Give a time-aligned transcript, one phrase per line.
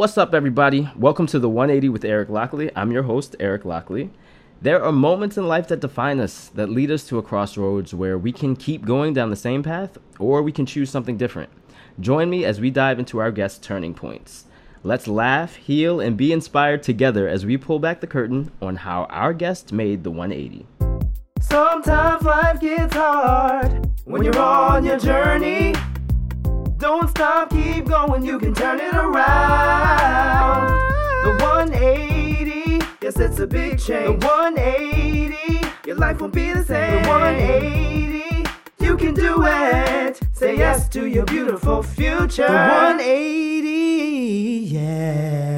[0.00, 0.88] What's up, everybody?
[0.96, 2.70] Welcome to the 180 with Eric Lockley.
[2.74, 4.08] I'm your host, Eric Lockley.
[4.62, 8.16] There are moments in life that define us, that lead us to a crossroads where
[8.16, 11.50] we can keep going down the same path or we can choose something different.
[12.00, 14.46] Join me as we dive into our guest turning points.
[14.82, 19.04] Let's laugh, heal, and be inspired together as we pull back the curtain on how
[19.10, 20.66] our guest made the 180.
[21.42, 25.74] Sometimes life gets hard when you're on your journey.
[26.80, 30.68] Don't stop, keep going, you can turn it around.
[31.24, 34.18] The 180, yes, it's a big change.
[34.20, 37.02] The 180, your life won't be the same.
[37.02, 40.20] The 180, you can do it.
[40.32, 42.46] Say yes to your beautiful future.
[42.48, 43.68] The 180,
[44.72, 45.49] yeah.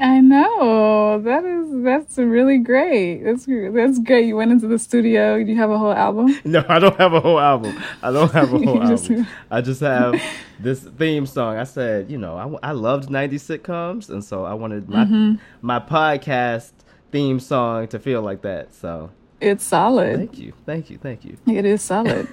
[0.00, 3.22] I know that is that's really great.
[3.24, 4.26] That's that's great.
[4.26, 5.42] You went into the studio.
[5.42, 6.38] Do you have a whole album?
[6.44, 7.82] No, I don't have a whole album.
[8.02, 9.26] I don't have a whole just, album.
[9.50, 10.20] I just have
[10.58, 11.56] this theme song.
[11.56, 15.34] I said, you know, I, I loved '90s sitcoms, and so I wanted my mm-hmm.
[15.62, 16.72] my podcast
[17.10, 18.74] theme song to feel like that.
[18.74, 20.16] So it's solid.
[20.16, 21.36] Thank you, thank you, thank you.
[21.46, 22.28] It is solid.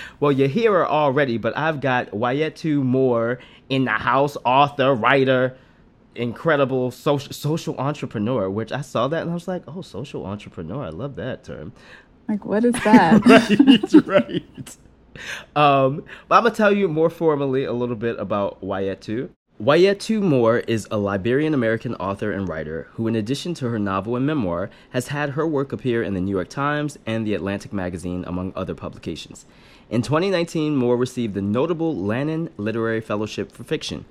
[0.20, 5.56] well, you're here already, but I've got Wayétu Moore in the house, author, writer
[6.20, 10.84] incredible social social entrepreneur, which I saw that and I was like, oh, social entrepreneur.
[10.84, 11.72] I love that term.
[12.28, 13.24] Like, what is that?
[14.06, 14.76] right, right.
[15.56, 19.30] Um, but I'm gonna tell you more formally a little bit about Wayétu.
[19.60, 24.16] Wayétu Moore is a Liberian American author and writer who, in addition to her novel
[24.16, 27.70] and memoir, has had her work appear in the New York Times and the Atlantic
[27.70, 29.44] magazine, among other publications.
[29.90, 34.06] In 2019, Moore received the notable Lannan Literary Fellowship for Fiction.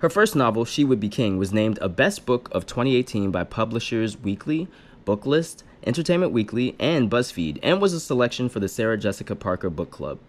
[0.00, 3.42] Her first novel, She Would Be King, was named a Best Book of 2018 by
[3.42, 4.68] Publishers Weekly,
[5.04, 9.90] Booklist, Entertainment Weekly, and BuzzFeed, and was a selection for the Sarah Jessica Parker Book
[9.90, 10.20] Club.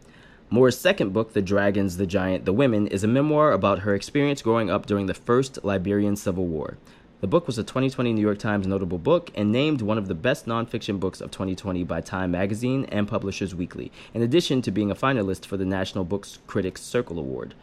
[0.50, 4.42] Moore's second book, The Dragons, the Giant, the Women, is a memoir about her experience
[4.42, 6.80] growing up during the First Liberian Civil War.
[7.22, 10.16] The book was a 2020 New York Times notable book and named one of the
[10.16, 14.90] best nonfiction books of 2020 by Time Magazine and Publishers Weekly, in addition to being
[14.90, 17.54] a finalist for the National Books Critics Circle Award.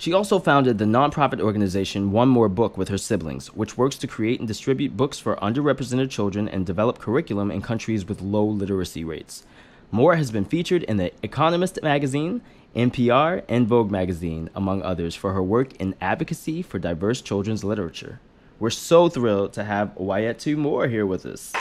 [0.00, 4.06] She also founded the nonprofit organization One More Book with her siblings, which works to
[4.06, 9.04] create and distribute books for underrepresented children and develop curriculum in countries with low literacy
[9.04, 9.44] rates.
[9.90, 12.40] Moore has been featured in The Economist magazine,
[12.74, 18.20] NPR, and Vogue magazine, among others, for her work in advocacy for diverse children's literature.
[18.58, 21.52] We're so thrilled to have Wayétu Moore here with us.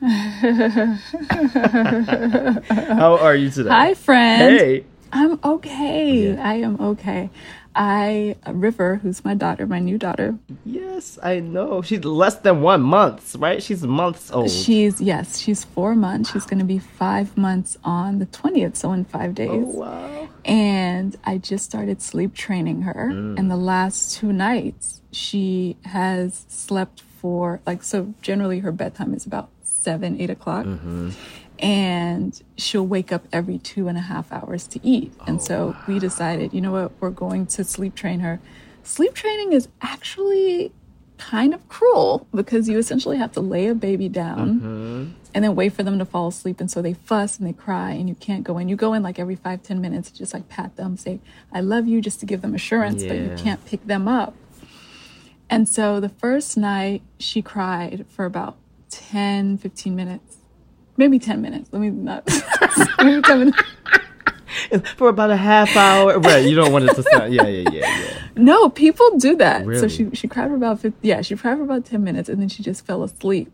[0.00, 0.98] How
[3.18, 3.70] are you today?
[3.70, 4.58] Hi, friend.
[4.58, 4.84] Hey.
[5.12, 6.34] I'm okay.
[6.34, 6.42] Yeah.
[6.42, 7.30] I am okay.
[7.74, 10.38] I River, who's my daughter, my new daughter.
[10.64, 11.82] Yes, I know.
[11.82, 13.62] She's less than one month, right?
[13.62, 14.50] She's months old.
[14.50, 16.32] She's yes, she's four months.
[16.32, 19.50] She's going to be five months on the twentieth, so in five days.
[19.50, 20.28] Oh wow!
[20.44, 23.38] And I just started sleep training her, mm.
[23.38, 28.14] and the last two nights she has slept for like so.
[28.22, 30.64] Generally, her bedtime is about seven, eight o'clock.
[30.64, 31.10] Mm-hmm.
[31.58, 35.12] And she'll wake up every two and a half hours to eat.
[35.18, 35.82] Oh, and so wow.
[35.88, 38.38] we decided, you know what, we're going to sleep train her.
[38.84, 40.70] Sleep training is actually
[41.18, 45.10] kind of cruel because you essentially have to lay a baby down mm-hmm.
[45.34, 46.60] and then wait for them to fall asleep.
[46.60, 48.68] And so they fuss and they cry, and you can't go in.
[48.68, 51.20] You go in like every five, ten minutes, just like pat them, say,
[51.52, 53.08] I love you, just to give them assurance, yeah.
[53.08, 54.34] but you can't pick them up.
[55.48, 58.56] And so the first night, she cried for about
[58.90, 60.38] 10, 15 minutes.
[60.96, 61.68] Maybe 10 minutes.
[61.72, 62.28] Let me not.
[62.98, 63.62] maybe 10 minutes.
[64.96, 66.18] For about a half hour.
[66.26, 66.44] Right.
[66.44, 67.32] You don't want it to sound.
[67.32, 68.22] Yeah, yeah, yeah, yeah.
[68.36, 69.66] No, people do that.
[69.66, 69.80] Really?
[69.80, 72.40] So she, she cried for about 50, yeah, she cried for about 10 minutes and
[72.40, 73.52] then she just fell asleep.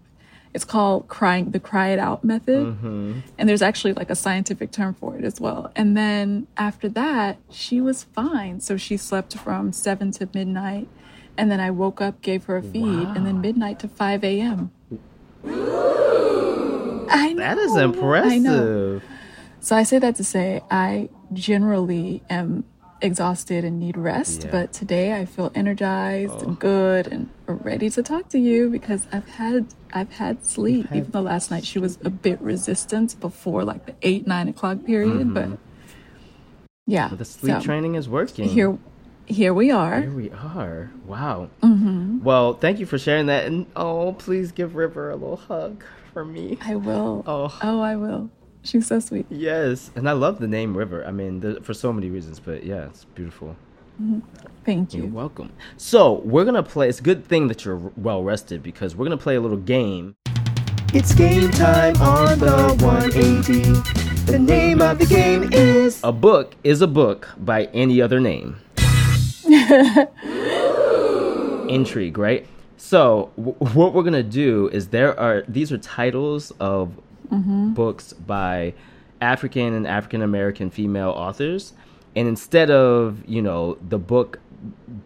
[0.54, 2.66] It's called crying, the cry it out method.
[2.66, 3.20] Mm-hmm.
[3.38, 5.72] And there's actually like a scientific term for it as well.
[5.74, 8.60] And then after that, she was fine.
[8.60, 10.88] So she slept from 7 to midnight.
[11.38, 13.14] And then I woke up, gave her a feed, wow.
[13.16, 14.70] and then midnight to 5 a.m.
[17.12, 17.42] I know.
[17.42, 18.32] That is impressive.
[18.32, 19.00] I know.
[19.60, 22.64] So I say that to say I generally am
[23.00, 24.50] exhausted and need rest, yeah.
[24.50, 26.40] but today I feel energized oh.
[26.40, 30.88] and good and ready to talk to you because I've had I've had sleep.
[30.88, 30.98] Had...
[30.98, 34.84] Even though last night she was a bit resistant before like the eight nine o'clock
[34.84, 35.34] period, mm-hmm.
[35.34, 35.58] but
[36.86, 38.48] yeah, the sleep so training is working.
[38.48, 38.76] Here,
[39.32, 40.00] here we are.
[40.00, 40.90] Here we are.
[41.06, 41.50] Wow.
[41.62, 42.22] Mm-hmm.
[42.22, 43.46] Well, thank you for sharing that.
[43.46, 45.82] And oh, please give River a little hug
[46.12, 46.58] for me.
[46.60, 47.24] I will.
[47.26, 48.30] Oh, oh, I will.
[48.62, 49.26] She's so sweet.
[49.28, 51.04] Yes, and I love the name River.
[51.04, 53.56] I mean, for so many reasons, but yeah, it's beautiful.
[54.00, 54.20] Mm-hmm.
[54.64, 55.02] Thank you.
[55.02, 55.52] You're welcome.
[55.76, 56.88] So we're gonna play.
[56.88, 60.14] It's a good thing that you're well rested because we're gonna play a little game.
[60.94, 63.62] It's game time on the 180.
[64.30, 66.00] The name of the game is.
[66.04, 68.56] A book is a book by any other name.
[71.68, 72.46] Intrigue, right?
[72.76, 76.92] So, w- what we're gonna do is there are these are titles of
[77.30, 77.72] mm-hmm.
[77.74, 78.74] books by
[79.20, 81.72] African and African American female authors,
[82.16, 84.40] and instead of you know the book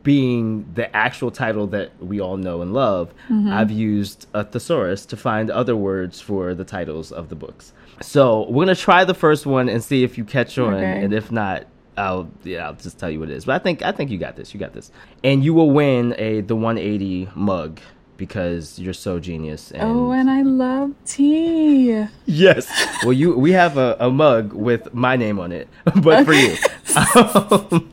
[0.03, 3.53] being the actual title that we all know and love, mm-hmm.
[3.53, 7.73] I've used a thesaurus to find other words for the titles of the books.
[8.03, 11.05] So we're gonna try the first one and see if you catch on, Okay.
[11.05, 11.67] and if not,
[11.97, 13.45] I'll yeah I'll just tell you what it is.
[13.45, 14.53] But I think I think you got this.
[14.55, 14.91] You got this,
[15.25, 17.81] and you will win a the 180 mug
[18.17, 19.71] because you're so genius.
[19.73, 22.07] And Oh, and I love tea.
[22.27, 22.71] Yes.
[23.05, 25.69] Well, you we have a, a mug with my name on it,
[26.03, 26.57] but for you.
[26.97, 27.93] Um,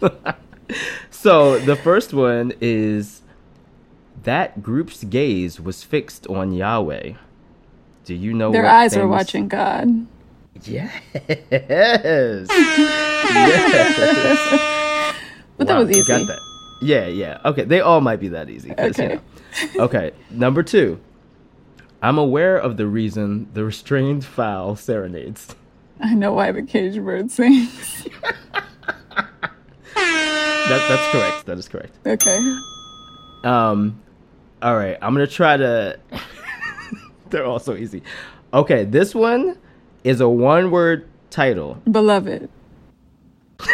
[1.10, 3.22] so the first one is
[4.24, 7.14] that group's gaze was fixed on Yahweh.
[8.06, 10.08] Do you know Their what eyes are watching God.
[10.62, 10.94] Yes.
[11.52, 12.48] yes.
[15.58, 16.08] But that was easy.
[16.08, 16.40] got that.
[16.82, 17.40] Yeah, yeah.
[17.46, 18.74] Okay, they all might be that easy.
[18.74, 19.20] 'cause, you Okay.
[19.78, 19.84] know.
[19.86, 21.00] Okay, number two.
[22.02, 25.56] I'm aware of the reason the restrained fowl serenades.
[26.02, 28.08] I know why the cage bird sings.
[29.96, 31.46] That, that's correct.
[31.46, 31.94] That is correct.
[32.08, 32.38] okay.
[33.44, 34.02] Um,
[34.62, 36.00] all right, I'm gonna try to.
[37.30, 38.02] They're all so easy.
[38.54, 39.58] Okay, this one
[40.04, 41.76] is a one-word title.
[41.90, 42.50] Beloved.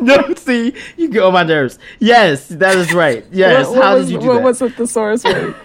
[0.00, 1.78] no, see, you get on my nerves.
[1.98, 3.24] Yes, that is right.
[3.32, 4.42] Yes, what, what how was, did you do what that?
[4.44, 5.54] was the thesaurus word?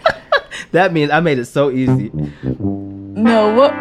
[0.71, 2.11] That means I made it so easy.
[2.43, 3.73] no, what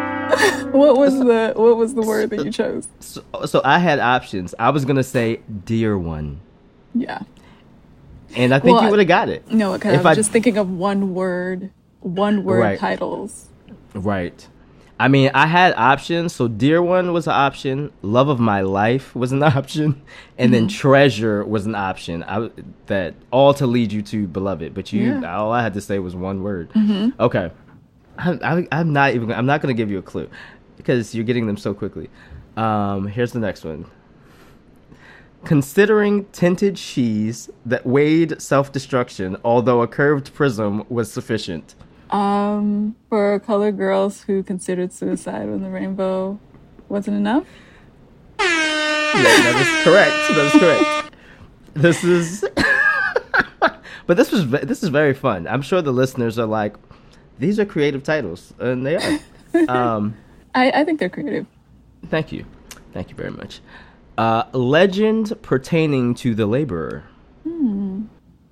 [0.73, 2.87] what was the what was the word that you chose?
[2.99, 4.55] So, so I had options.
[4.57, 6.39] I was gonna say "dear one,"
[6.95, 7.21] Yeah.
[8.35, 9.51] and I think Well, you would have got it.
[9.51, 9.93] No, okay.
[9.93, 11.69] If I I- was just thinking of one word
[11.99, 12.79] one word Right.
[12.79, 13.49] titles.
[13.93, 14.47] Right.
[14.99, 16.33] I mean, I had options.
[16.33, 17.91] So, dear one was an option.
[18.03, 20.01] Love of my life was an option,
[20.37, 22.23] and then treasure was an option.
[22.23, 22.49] I
[22.85, 24.73] that all to lead you to beloved.
[24.73, 25.35] But you, Yeah.
[25.37, 26.69] all I had to say was one word.
[27.19, 27.51] Okay.
[28.17, 29.31] I, I, I'm not even.
[29.31, 30.29] I'm not going to give you a clue
[30.77, 32.09] because you're getting them so quickly.
[32.55, 33.85] Um, here's the next one.
[35.43, 41.75] Considering tinted sheaths that weighed self destruction, although a curved prism was sufficient.
[42.09, 46.39] Um, for colored girls who considered suicide when the rainbow
[46.89, 47.45] wasn't enough.
[48.39, 50.15] Yeah, that is correct.
[50.29, 51.15] That is correct.
[51.73, 52.45] This is,
[54.05, 55.47] but this was this is very fun.
[55.47, 56.75] I'm sure the listeners are like,
[57.39, 59.19] these are creative titles, and they are.
[59.69, 60.15] um,
[60.55, 61.47] I, I think they're creative.
[62.09, 62.45] thank you,
[62.91, 63.61] thank you very much.
[64.17, 67.03] Uh, legend pertaining to the laborer.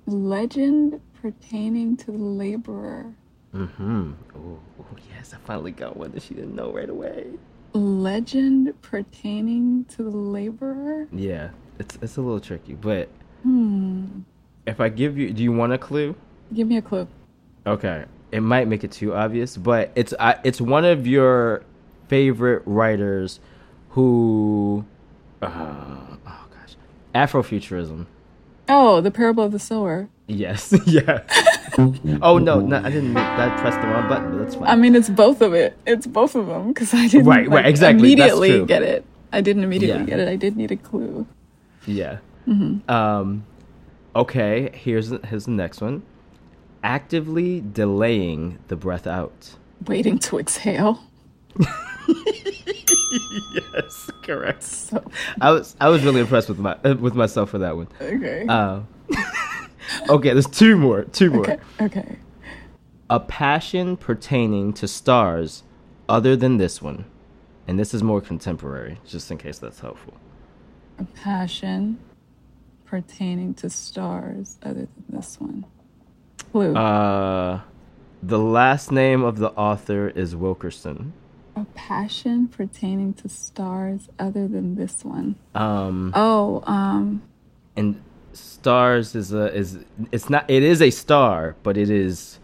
[0.06, 3.14] Legend pertaining to the laborer.
[3.52, 4.12] Hmm.
[4.34, 7.26] Oh, oh, yes, I finally got one that she didn't know right away.
[7.74, 11.06] Legend pertaining to the laborer?
[11.12, 13.08] Yeah, it's it's a little tricky, but
[13.42, 14.20] Hmm.
[14.66, 16.14] if I give you, do you want a clue?
[16.54, 17.06] Give me a clue.
[17.66, 21.62] Okay, it might make it too obvious, but it's I it's one of your
[22.08, 23.38] favorite writers
[23.90, 24.84] who,
[25.42, 25.48] uh,
[26.26, 26.76] oh gosh,
[27.14, 28.06] Afrofuturism.
[28.68, 30.08] Oh, the parable of the sower.
[30.26, 31.20] Yes, yeah.
[32.22, 33.12] oh no, no, I didn't.
[33.12, 34.68] Make, I pressed the wrong button, but that's fine.
[34.68, 35.76] I mean, it's both of it.
[35.86, 39.04] It's both of them because I didn't Right, right, like, exactly, immediately get it.
[39.32, 40.06] I didn't immediately Yeah.
[40.06, 40.28] get it.
[40.28, 41.26] I did need a clue.
[41.86, 42.18] yeah.
[42.48, 42.90] Mm-hmm.
[42.90, 43.44] Um.
[44.14, 46.02] Okay, here's here's the next one.
[46.84, 49.54] Actively delaying the breath out.
[49.86, 51.00] Waiting to exhale.
[53.54, 54.62] Yes, correct.
[54.62, 55.02] So
[55.40, 57.88] I was I was really impressed with my uh, with myself for that one.
[58.00, 58.46] okay.
[58.46, 58.86] Um.
[60.08, 61.04] Okay, there's two more.
[61.04, 61.42] Two more.
[61.42, 61.58] okay.
[61.80, 62.16] Okay.
[63.10, 65.62] a passion pertaining to stars
[66.08, 67.04] other than this one.
[67.68, 70.14] And this is more contemporary, just in case that's helpful.
[70.98, 71.98] A passion
[72.84, 75.64] pertaining to stars other than this one.
[76.52, 76.74] Clue.
[76.74, 77.60] Uh,
[78.22, 81.12] the last name of the author is Wilkerson.
[81.56, 85.36] a passion pertaining to stars other than this one.
[85.54, 87.22] Um, Oh, um,
[87.76, 89.78] and stars is a is
[90.10, 92.38] it's not it is a star, but it is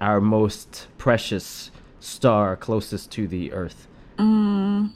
[0.00, 3.86] our most precious star closest to the Earth.
[4.18, 4.90] Mm,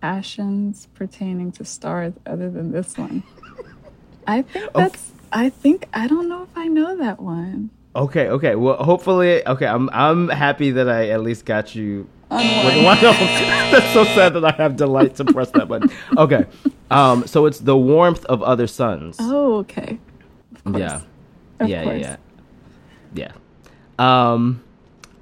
[0.00, 3.22] passions pertaining to stars other than this one.
[4.26, 5.12] I think that's.
[5.32, 7.70] I think I don't know if I know that one.
[7.94, 8.54] Okay, okay.
[8.54, 9.66] Well, hopefully, okay.
[9.66, 12.84] I'm I'm happy that I at least got you On one.
[12.84, 12.98] one.
[13.72, 15.90] That's so sad that I have delight to press that button.
[16.16, 16.44] Okay,
[16.90, 19.16] um, so it's the warmth of other suns.
[19.20, 19.98] Oh, okay.
[20.66, 21.00] Yeah,
[21.60, 22.00] Of yeah, course.
[22.00, 22.16] yeah,
[23.14, 23.32] yeah,
[23.98, 24.32] yeah.
[24.32, 24.62] Um,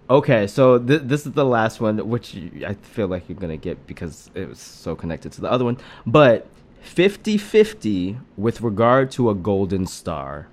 [0.09, 3.57] Okay, so th- this is the last one, which you, I feel like you're gonna
[3.57, 5.79] get because it was so connected to the other one.
[6.05, 6.49] But
[6.85, 10.49] 50-50 with regard to a golden star.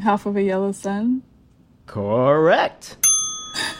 [0.00, 1.22] Half of a yellow sun.
[1.86, 2.96] Correct.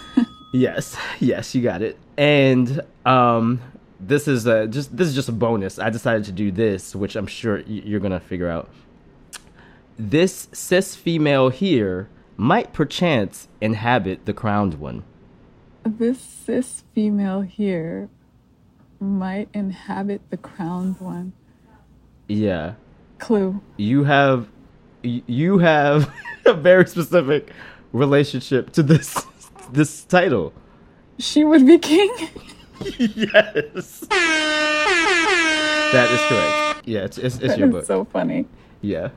[0.52, 1.96] yes, yes, you got it.
[2.16, 3.60] And um,
[4.00, 5.78] this is a just this is just a bonus.
[5.78, 8.68] I decided to do this, which I'm sure you're gonna figure out.
[9.98, 15.04] This cis female here might perchance inhabit the crowned one.
[15.84, 18.08] This cis female here
[18.98, 21.32] might inhabit the crowned one.
[22.28, 22.74] Yeah,
[23.18, 23.60] Clue.
[23.76, 24.48] you have
[25.02, 26.12] you have
[26.46, 27.50] a very specific
[27.92, 29.26] relationship to this
[29.72, 30.52] this title.
[31.22, 32.10] She would be king.
[32.98, 34.00] yes,
[35.92, 36.88] that is correct.
[36.88, 37.84] Yeah, it's it's, it's your is book.
[37.86, 38.46] so funny.
[38.80, 39.10] yeah.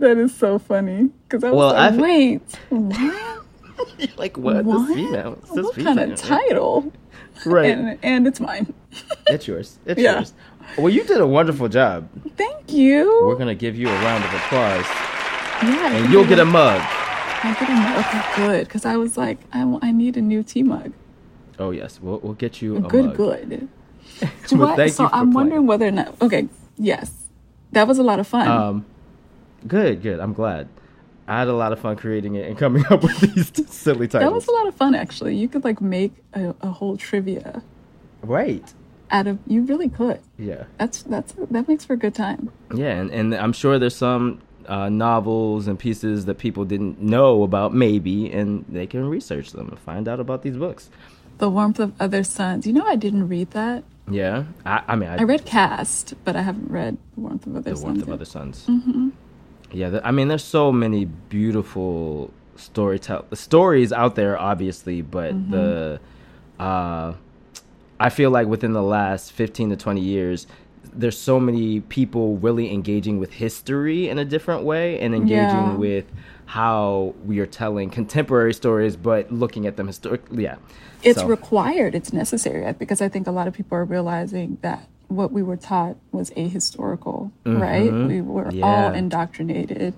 [0.00, 1.10] That is so funny.
[1.28, 3.44] Because I was Well, like, I've- wait, what?
[4.16, 4.64] like what?
[4.64, 4.86] what?
[4.88, 5.34] This female.
[5.54, 5.94] This what female.
[5.96, 6.92] kind of title?
[7.46, 7.70] Right.
[7.70, 8.72] And, and it's mine.
[9.28, 9.78] it's yours.
[9.86, 10.16] It's Yeah.
[10.16, 10.32] yours.
[10.78, 12.08] Well, you did a wonderful job.
[12.36, 13.22] Thank you.
[13.26, 14.84] We're gonna give you a round of applause,
[15.62, 16.80] yeah, and you'll get a mug.
[17.42, 17.98] I get a mug.
[18.04, 18.66] Okay, good.
[18.68, 20.92] Because I was like, I, I need a new tea mug.
[21.60, 23.16] Oh yes, we'll we'll get you a good, mug.
[23.16, 23.68] good.
[24.52, 25.32] Well, I, so I'm playing.
[25.32, 26.20] wondering whether or not.
[26.22, 26.48] Okay,
[26.78, 27.12] yes,
[27.72, 28.48] that was a lot of fun.
[28.48, 28.86] Um,
[29.66, 30.20] good, good.
[30.20, 30.68] I'm glad.
[31.28, 34.30] I had a lot of fun creating it and coming up with these silly titles.
[34.30, 35.36] that was a lot of fun, actually.
[35.36, 37.62] You could like make a, a whole trivia
[38.22, 38.72] right.
[39.10, 39.38] out of.
[39.46, 40.20] You really could.
[40.38, 40.64] Yeah.
[40.78, 42.50] That's that's that makes for a good time.
[42.74, 47.42] Yeah, and, and I'm sure there's some uh, novels and pieces that people didn't know
[47.42, 50.90] about, maybe, and they can research them and find out about these books.
[51.40, 52.66] The warmth of other suns.
[52.66, 53.82] You know, I didn't read that.
[54.10, 57.54] Yeah, I, I mean, I, I read Caste, but I haven't read The Warmth of
[57.56, 57.82] Other the Suns.
[57.82, 58.66] The Warmth of other suns.
[58.66, 59.08] Mm-hmm.
[59.72, 65.50] Yeah, th- I mean, there's so many beautiful storytell stories out there, obviously, but Mm-hmm.
[65.52, 66.00] the
[66.58, 67.14] uh,
[67.98, 70.46] I feel like within the last 15 to 20 years.
[70.92, 75.74] There's so many people really engaging with history in a different way and engaging Yeah.
[75.76, 76.04] with
[76.50, 80.42] how we are telling contemporary stories, but looking at them historically.
[80.42, 80.56] Yeah,
[81.04, 84.82] it's So- required it's necessary because i think a lot of people are realizing that
[85.08, 88.96] what we were taught was ahistorical right we were all Mm-hmm.
[89.02, 89.94] Indoctrinated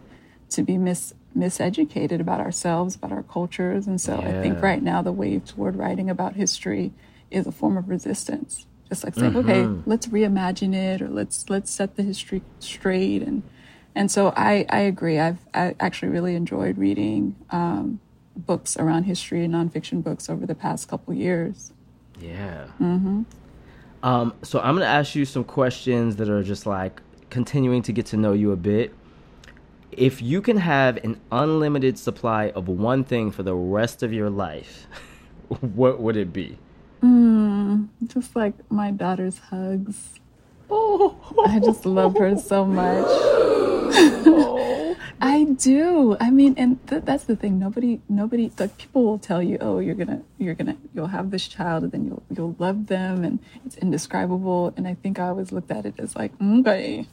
[0.50, 5.00] to be mis miseducated about ourselves about our cultures and so i think right now
[5.02, 6.92] the wave toward writing about history
[7.30, 9.88] is a form of resistance just like saying okay Mm-hmm.
[9.90, 13.42] let's reimagine it or let's let's set the history straight and
[13.94, 18.00] and so i i agree i've i actually really enjoyed reading um
[18.37, 21.72] books around history and nonfiction books over the past couple years.
[22.20, 22.66] Yeah.
[22.80, 23.22] Mm-hmm.
[24.02, 28.06] Um, so I'm gonna ask you some questions that are just like continuing to get
[28.06, 28.94] to know you a bit.
[29.92, 34.30] If you can have an unlimited supply of one thing for the rest of your
[34.30, 34.87] life,
[35.61, 36.58] what would it be?
[38.06, 40.20] Just like my daughter's hugs.
[40.71, 41.16] Oh,
[41.47, 43.07] I just love her so much.
[45.25, 46.16] I do.
[46.21, 47.59] I mean, and th- that's the thing.
[47.59, 48.50] Nobody, nobody.
[48.59, 51.92] Like people will tell you, "Oh, you're gonna, you're gonna, you'll have this child, and
[51.92, 55.87] then you'll, you'll love them, and it's indescribable." And I think I always looked at
[55.87, 57.07] it as like, okay,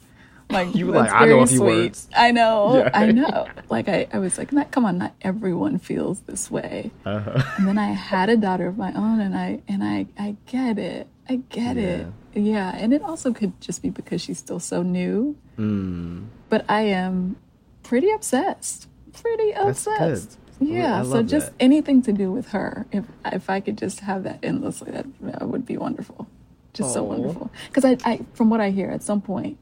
[0.50, 1.66] like You like, I know very a few sweet.
[1.84, 2.08] words.
[2.16, 2.90] I know, Yeah.
[2.92, 3.46] I know.
[3.68, 6.90] Like I, I was like, not, come on, not everyone feels this way.
[7.06, 7.42] Uh-huh.
[7.58, 10.78] And then I had a daughter of my own, and I and I I get
[10.78, 11.06] it.
[11.30, 12.06] I get it.
[12.34, 15.36] Yeah, and it also could just be because she's still so new.
[15.58, 17.36] Mm, But I am
[17.84, 18.88] pretty obsessed.
[19.12, 20.38] Pretty obsessed.
[20.60, 21.02] Yeah.
[21.04, 21.54] So just that.
[21.60, 22.86] anything to do with her.
[22.92, 26.26] If if I could just have that endlessly, that, that would be wonderful.
[26.74, 27.50] Just so wonderful.
[27.68, 29.58] Because I, I, from what I hear, at some point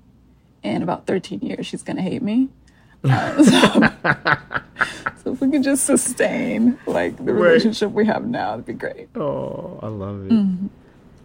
[0.63, 2.49] in about 13 years, she's gonna hate me.
[3.05, 3.81] Uh, so,
[5.23, 7.43] so if we could just sustain like the Right.
[7.53, 9.09] relationship we have now, it'd be great.
[9.15, 10.33] oh, I love it.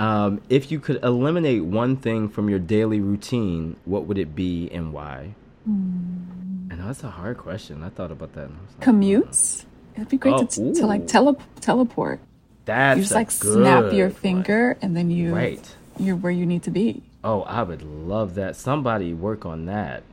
[0.04, 4.70] Um, if you could eliminate one thing from your daily routine, what would it be
[4.72, 5.36] and why?
[5.66, 7.84] I know that's a hard question.
[7.84, 8.46] I thought about that.
[8.46, 9.66] And I was like, Commutes.
[9.96, 12.20] It'd be great Oh, to, to like tele- teleport.
[12.66, 14.22] that's You just a like snap your good one.
[14.22, 15.76] finger and then you Right.
[16.00, 17.04] you're where you need to be.
[17.24, 18.56] Oh, I would love that.
[18.58, 20.04] Somebody work on that.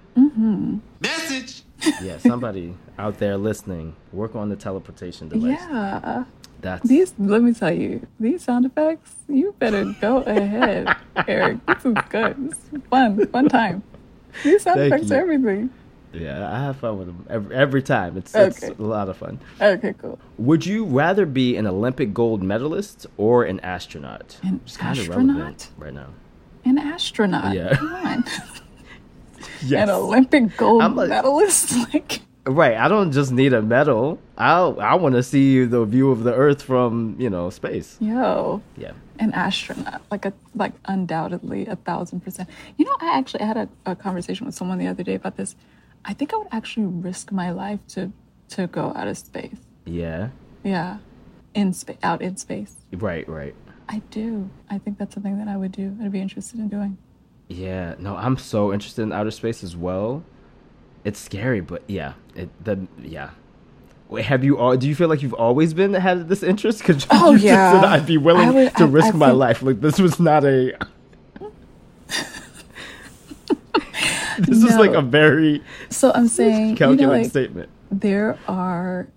[1.01, 1.63] Message.
[2.03, 5.59] Yeah, somebody out there listening, work on the teleportation device.
[5.61, 6.25] Yeah.
[6.61, 10.95] That's These let me tell you, these sound effects, you better go ahead,
[11.29, 11.65] Eric.
[11.67, 12.51] This is good.
[12.51, 13.27] This is fun.
[13.29, 13.83] Fun time.
[14.45, 15.17] These sound Thank effects you.
[15.17, 15.71] are everything.
[16.13, 16.53] yeah.
[16.53, 18.17] I have fun with them every, every time.
[18.17, 19.39] It's, it's a lot of fun.
[19.61, 20.19] Okay, cool.
[20.39, 24.37] Would you rather be an Olympic gold medalist or an astronaut?
[24.43, 25.69] An astronaut?
[25.79, 26.09] right now.
[26.65, 27.55] An astronaut.
[27.55, 27.75] Yeah.
[27.77, 28.25] Come on.
[29.65, 29.83] Yes.
[29.89, 31.73] An Olympic gold like- medalist.
[31.95, 32.77] Like Right.
[32.77, 34.19] I don't just need a medal.
[34.39, 37.97] I I want to see the view of the Earth from you know space.
[38.01, 38.93] Yo, Yeah.
[39.19, 42.49] an astronaut, like a like undoubtedly a thousand percent.
[42.79, 45.55] You know, I actually had a, a conversation with someone the other day about this.
[46.05, 48.11] I think I would actually risk my life to
[48.51, 49.59] to go out of space.
[49.85, 50.29] Yeah.
[50.65, 50.99] Yeah,
[51.55, 52.75] in space, out in space.
[52.93, 53.29] Right.
[53.29, 53.55] Right.
[53.89, 54.49] I do.
[54.71, 55.97] I think that's something that I would do.
[56.03, 56.97] I'd be interested in doing.
[57.49, 57.97] Yeah.
[57.99, 60.23] No, I'm so interested in outer space as well.
[61.03, 62.13] It's scary, but yeah.
[62.41, 63.31] It the yeah.
[64.09, 64.77] Wait, have you all?
[64.77, 66.79] Do you feel like you've always been had this interest?
[66.81, 67.73] Because Oh, you just yeah.
[67.81, 69.63] said I'd be willing would- to I- risk I my think- life.
[69.63, 70.77] Like this was not a.
[74.39, 77.69] this is like a very So I'm saying, you know, like statement.
[77.91, 79.09] there are,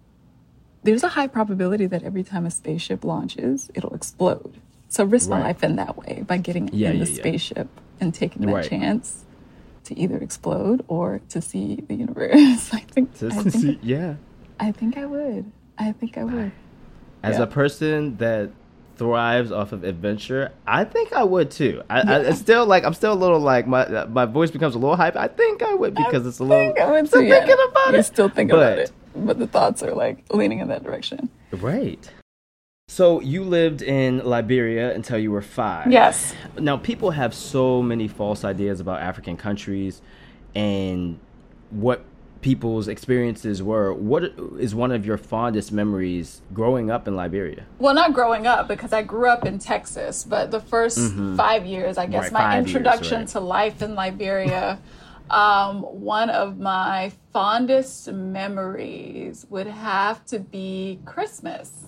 [0.83, 4.53] there's a high probability that every time a spaceship launches, it'll explode.
[4.89, 7.17] So risk my life in that way by getting Yeah, in the yeah, yeah.
[7.21, 7.67] spaceship
[7.99, 8.69] and taking that Right.
[8.69, 9.23] chance
[9.85, 12.69] to either explode or to see the universe.
[12.73, 13.17] I think.
[13.19, 14.15] To I think, see, yeah.
[14.59, 15.51] I think I would.
[15.77, 16.51] I think I would.
[17.23, 17.43] As Yeah.
[17.43, 18.51] a person that
[18.95, 21.81] thrives off of adventure, I think I would too.
[21.89, 22.29] I, I Yeah.
[22.29, 25.15] it's still like I'm still a little like my my voice becomes a little hype.
[25.15, 26.73] I think I would because it's a little.
[26.81, 27.39] I would still too, yeah.
[27.45, 28.03] thinking about You're it.
[28.05, 31.29] still thinking about it, but the thoughts are like leaning in that direction.
[31.51, 32.09] Right.
[32.93, 35.91] So you lived in Liberia until you were five.
[35.91, 36.35] Yes.
[36.59, 40.01] Now people have so many false ideas about African countries,
[40.53, 41.17] and
[41.71, 42.05] what
[42.41, 43.93] people's experiences were.
[43.93, 44.23] What
[44.59, 47.65] is one of your fondest memories growing up in Liberia?
[47.79, 51.97] Well, not growing up because I grew up in Texas, but the 1st five years,
[51.97, 53.27] I guess, Right, my five years, introduction right.
[53.29, 54.77] to life in Liberia,
[55.31, 61.85] um, one of my fondest memories would have to be Christmas.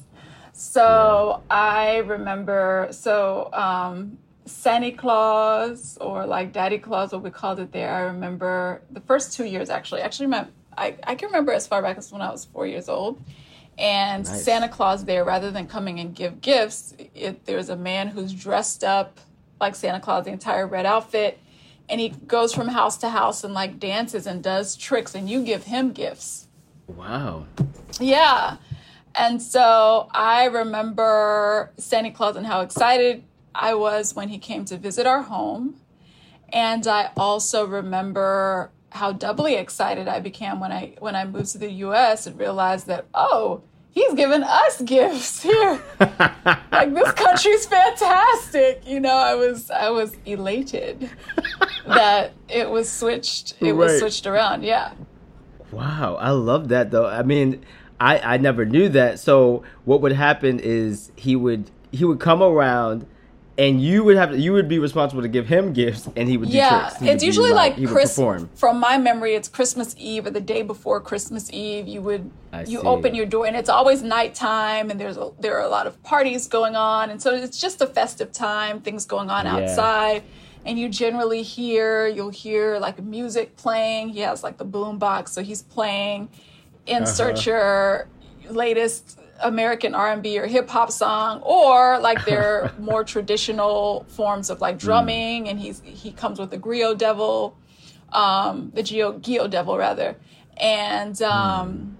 [0.57, 7.73] So I remember, so um, Santa Claus or like Daddy Claus, what we called it
[7.73, 7.93] there.
[7.93, 9.99] I remember the first two years actually.
[10.01, 10.47] Actually, my
[10.77, 13.21] I, I can remember as far back as when I was four years old.
[13.77, 14.45] And Nice.
[14.45, 18.83] Santa Claus there, rather than coming and give gifts, it, there's a man who's dressed
[18.83, 19.19] up
[19.59, 21.39] like Santa Claus, the entire red outfit,
[21.89, 25.43] and he goes from house to house and like dances and does tricks, and you
[25.43, 26.47] give him gifts.
[26.87, 27.47] Wow.
[27.99, 28.57] Yeah.
[29.17, 33.23] And so I remember Santa Claus and how excited
[33.53, 35.75] I was when he came to visit our home.
[36.49, 41.57] And I also remember how doubly excited I became when I when I moved to
[41.57, 45.81] the US and realized that oh, he's giving us gifts here.
[45.99, 48.87] like this country's fantastic.
[48.87, 51.09] You know, I was I was elated
[51.87, 54.63] that it was switched it was switched around.
[54.63, 54.93] Yeah.
[55.71, 57.07] Wow, I love that though.
[57.07, 57.65] I mean,
[57.99, 59.19] I I never knew that.
[59.19, 63.05] So what would happen is he would he would come around
[63.57, 66.49] and you would have you would be responsible to give him gifts and he would
[66.49, 66.99] do yeah tricks.
[66.99, 68.19] He would it's usually like Chris,
[68.55, 72.63] from my memory it's christmas eve or the day before christmas eve you would I
[72.63, 72.85] you see.
[72.85, 76.01] open your door and it's always nighttime and there's a, there are a lot of
[76.03, 79.55] parties going on and so it's just a festive time things going on Yeah.
[79.55, 80.23] outside
[80.65, 85.31] and you generally hear you'll hear like music playing he has like the boom box
[85.31, 86.27] so he's playing
[86.87, 87.51] insert Uh-huh.
[87.51, 88.07] your
[88.49, 94.77] latest American R&B or hip hop song or like their more traditional forms of like
[94.77, 97.57] drumming and he's he comes with the griot devil
[98.13, 100.15] um the geo geo devil rather.
[100.57, 101.97] And um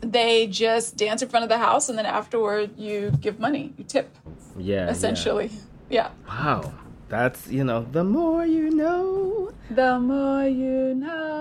[0.00, 3.84] they just dance in front of the house and then afterward you give money you
[3.84, 4.16] tip
[4.56, 4.90] Yeah, yeah.
[4.90, 5.50] essentially.
[5.88, 6.72] Yeah, Wow,
[7.08, 9.52] that's you know the more you know.
[9.70, 11.39] the more you know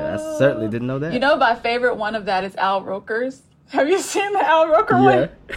[0.00, 1.12] I certainly didn't know that.
[1.12, 4.68] you know my favorite one of that is Al Roker's have you seen the Al
[4.68, 5.56] Roker one yeah.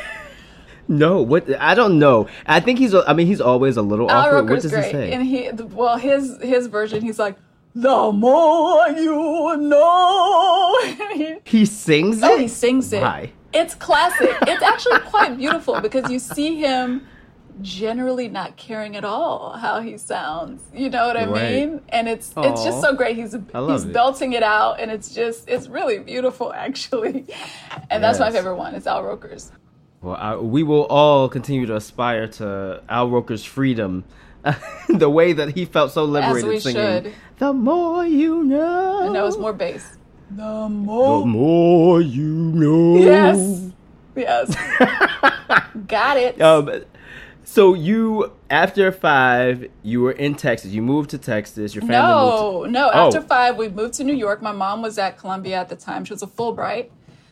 [0.88, 2.28] no, what I don't know.
[2.48, 2.96] I think he's.
[2.96, 4.50] I mean, he's always a little Al awkward.
[4.50, 5.12] What does great, he say?
[5.12, 7.38] and he well his his version he's like
[7.76, 10.80] the more you know.
[11.14, 12.32] He, he sings oh, it.
[12.32, 13.02] oh, he sings it.
[13.02, 13.32] Why?
[13.54, 14.36] It's classic.
[14.44, 17.08] It's actually quite beautiful because you see him
[17.62, 20.62] generally not caring at all how he sounds.
[20.74, 21.52] You know what I Right.
[21.68, 21.82] mean?
[21.90, 23.16] And it's it's just so great.
[23.16, 23.94] He's I love he's it.
[23.94, 27.26] belting it out, and it's just it's really beautiful actually.
[27.90, 28.76] And that's my favorite one.
[28.76, 29.52] It's Al Roker's.
[30.02, 34.06] Well, I, we will all continue to aspire to Al Roker's freedom,
[34.88, 37.04] the way that he felt so liberated we singing.
[37.04, 37.14] should.
[37.38, 39.06] The more you know.
[39.08, 39.98] And that was more bass.
[40.32, 41.20] The more.
[41.22, 42.96] The more more you know.
[42.98, 43.72] Yes.
[44.16, 44.56] Yes.
[45.88, 46.42] Got it.
[46.42, 46.70] Um,
[47.50, 50.70] so you, after five, you were in Texas.
[50.72, 51.74] You moved to Texas.
[51.74, 52.14] Your family
[52.62, 52.72] moved.
[52.72, 52.92] no, no.
[52.94, 53.08] Oh.
[53.08, 54.40] After five, we moved to New York.
[54.44, 56.06] My mom was at Columbia at the time.
[56.06, 56.92] She was a Fulbright.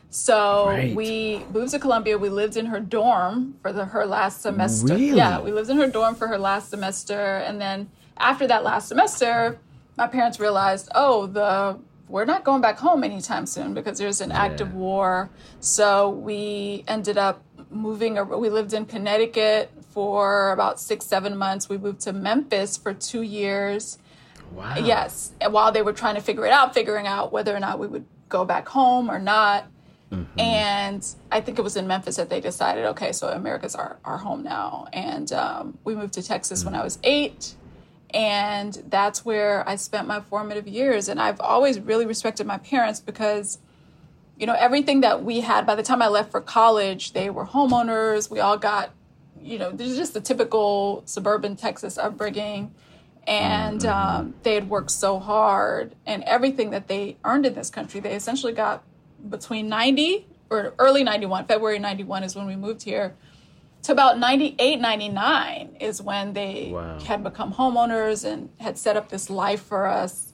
[0.09, 0.95] So Right.
[0.95, 2.17] we moved to Columbia.
[2.17, 4.87] We lived in her dorm for the, her last semester.
[4.95, 5.15] Really?
[5.17, 7.37] Yeah, we lived in her dorm for her last semester.
[7.37, 9.59] And then after that last semester,
[9.97, 11.77] my parents realized, oh, the
[12.09, 15.29] we're not going back home anytime soon because there's an active war.
[15.59, 18.13] So we ended up moving.
[18.39, 21.69] We lived in Connecticut for about six, seven months.
[21.69, 23.97] We moved to Memphis for two years.
[24.51, 24.75] Wow.
[24.77, 25.31] Yes.
[25.41, 27.87] And while they were trying to figure it out, figuring out whether or not we
[27.87, 29.65] would go back home or not.
[30.11, 30.39] Mm-hmm.
[30.39, 34.19] And I think it was in Memphis that they decided, okay, so America's our, our
[34.19, 34.85] home now.
[34.93, 36.73] And um, we moved to Texas mm-hmm.
[36.73, 37.55] when I was eight.
[38.11, 41.09] And that's where I spent my formative years.
[41.09, 43.57] And I've always really respected my parents because,
[44.37, 47.47] you know, everything that we had by the time I left for college, they were
[47.47, 48.29] homeowners.
[48.29, 48.91] We all got,
[49.41, 52.73] you know, there's just the typical suburban Texas upbringing.
[53.27, 54.19] And mm-hmm.
[54.19, 58.13] um, they had worked so hard, and everything that they earned in this country, they
[58.13, 58.83] essentially got
[59.29, 63.15] between 90 or early 91, February 91 is when we moved here,
[63.83, 66.99] to about 98, 99 is when they wow.
[66.99, 70.33] had become homeowners and had set up this life for us.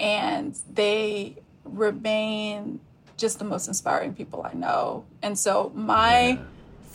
[0.00, 2.80] And they remain
[3.16, 5.04] just the most inspiring people I know.
[5.22, 6.42] And so my yeah.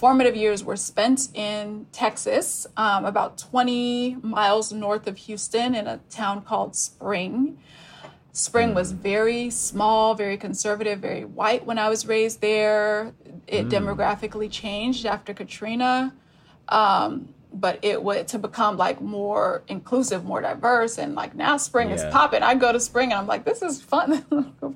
[0.03, 5.97] Formative years were spent in Texas, um, about 20 miles north of Houston in a
[6.09, 7.57] town called Spring.
[8.33, 13.13] Spring was very small, very conservative, very white when I was raised there.
[13.47, 13.71] It mm.
[13.71, 16.13] demographically changed after Katrina.
[16.67, 21.89] Um, but it would to become like more inclusive, more diverse, and like now spring
[21.89, 21.95] yeah.
[21.95, 22.43] is popping.
[22.43, 24.25] I go to spring and I'm like, this is fun,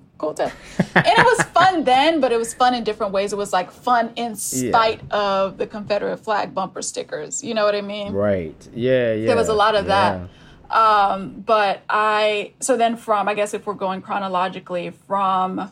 [0.17, 0.51] cool time.
[0.95, 3.33] and it was fun then, but it was fun in different ways.
[3.33, 5.17] It was like fun in spite yeah.
[5.17, 7.43] of the Confederate flag bumper stickers.
[7.43, 8.13] You know what I mean?
[8.13, 8.69] Right.
[8.73, 9.13] Yeah.
[9.13, 9.27] Yeah.
[9.27, 10.19] There was a lot of yeah.
[10.19, 10.29] that.
[10.69, 15.71] Um, but I, so then from, I guess if we're going chronologically, from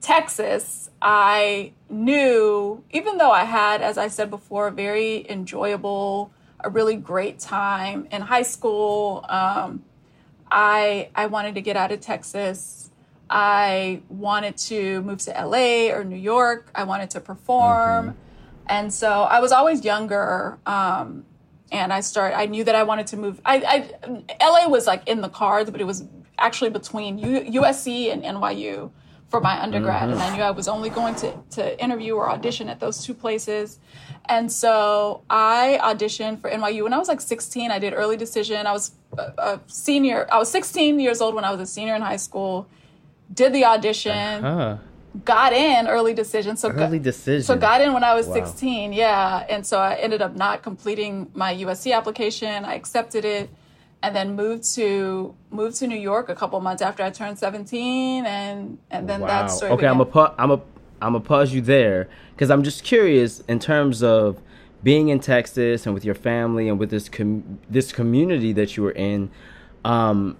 [0.00, 6.32] Texas, I knew, even though I had, as I said before, a very enjoyable,
[6.64, 9.84] a really great time in high school, um,
[10.50, 12.90] I, I wanted to get out of Texas.
[13.28, 16.70] I wanted to move to LA or New York.
[16.74, 18.08] I wanted to perform.
[18.08, 18.18] Mm-hmm.
[18.66, 20.58] And so I was always younger.
[20.66, 21.24] Um,
[21.72, 22.38] and I started.
[22.38, 23.40] I knew that I wanted to move.
[23.44, 23.88] I,
[24.40, 26.04] I LA was like in the cards, but it was
[26.38, 28.90] actually between U, USC and NYU
[29.32, 30.12] for my undergrad, mm-hmm.
[30.12, 33.14] and I knew I was only going to to interview or audition at those two
[33.14, 33.80] places.
[34.26, 37.70] And so I auditioned for NYU when I was like 16.
[37.70, 38.66] I did early decision.
[38.66, 40.28] I was a, a senior.
[40.30, 42.68] I was 16 years old when I was a senior in high school.
[43.32, 44.44] Did the audition.
[44.44, 44.76] Uh-huh
[45.26, 46.56] got in early decision.
[46.56, 47.42] So early got, decision.
[47.42, 48.34] So got in when I was wow.
[48.34, 48.94] 16.
[48.94, 52.64] Yeah, and so I ended up not completing my USC application.
[52.64, 53.50] I accepted it,
[54.02, 58.26] and then moved to moved to New York a couple months after I turned 17,
[58.26, 59.26] and and then wow.
[59.26, 59.72] that story.
[59.72, 59.94] Okay, began.
[59.94, 60.60] I'm a pu- I'm a
[61.00, 64.40] I'm gonna pause you there because I'm just curious in terms of
[64.82, 68.82] being in Texas and with your family and with this com- this community that you
[68.82, 69.30] were in.
[69.84, 70.36] Um,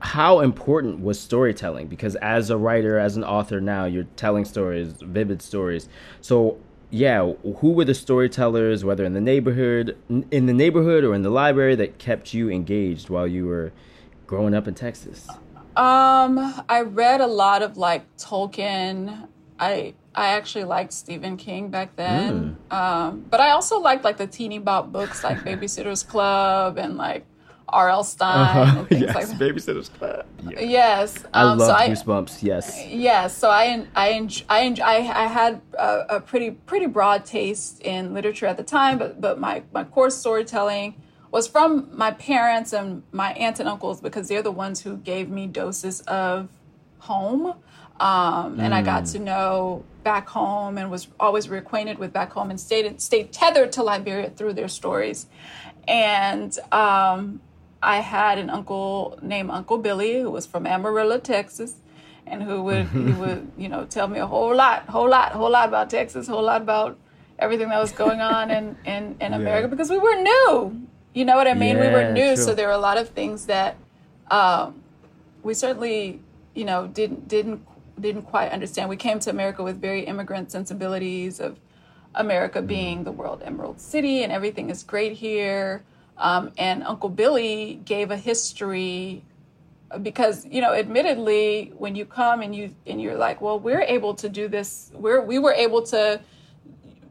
[0.00, 1.88] how important was storytelling?
[1.88, 5.88] Because as a writer, as an author now, you're telling stories, vivid stories.
[6.20, 6.58] So
[6.90, 9.96] yeah, who were the storytellers, whether in the neighborhood,
[10.30, 13.72] in the neighborhood or in the library, that kept you engaged while you were
[14.26, 15.28] growing up in Texas?
[15.76, 19.28] Um, I read a lot of like Tolkien.
[19.60, 22.58] I I actually liked Stephen King back then.
[22.70, 22.76] Mm.
[22.76, 27.24] Um, but I also liked like the teeny bop books like Babysitter's Club and like
[27.68, 28.04] R.L.
[28.04, 28.78] Stine uh-huh.
[28.78, 29.38] and things yes, like that.
[29.38, 30.26] Babysitter's Club.
[30.48, 30.60] Yeah.
[30.60, 32.42] Yes, I um, love so Goosebumps.
[32.42, 32.86] yes.
[32.86, 37.24] Yes, so I I enjoy, I, enjoy, I, I had a, a, pretty pretty broad
[37.24, 40.94] taste in literature at the time, but but my my core storytelling
[41.30, 45.28] was from my parents and my aunts and uncles because they're the ones who gave
[45.28, 46.48] me doses of
[47.00, 47.54] home.
[48.00, 48.60] Um, mm.
[48.60, 49.12] And I got mm.
[49.12, 53.72] to know back home and was always reacquainted with back home and stayed stayed tethered
[53.72, 55.26] to Liberia through their stories.
[55.86, 57.40] And um,
[57.82, 61.76] I had an uncle named Uncle Billy who was from Amarillo, Texas,
[62.26, 65.50] and who would he would you know tell me a whole lot, whole lot, whole
[65.50, 66.98] lot about Texas, whole lot about
[67.38, 69.70] everything that was going on in in, in America yeah.
[69.70, 70.86] because we were new.
[71.14, 71.76] You know what I mean?
[71.76, 73.76] Yeah, we were new, so there were a lot of things that
[74.30, 74.82] um,
[75.42, 76.20] we certainly
[76.54, 77.66] you know didn't didn't
[78.00, 78.88] didn't quite understand.
[78.88, 81.58] We came to America with very immigrant sensibilities of
[82.14, 85.82] America being the world emerald city and everything is great here.
[86.18, 89.24] Um, and Uncle Billy gave a history
[90.02, 94.14] because you know admittedly when you come and you and you're like well we're able
[94.14, 96.20] to do this we're we were able to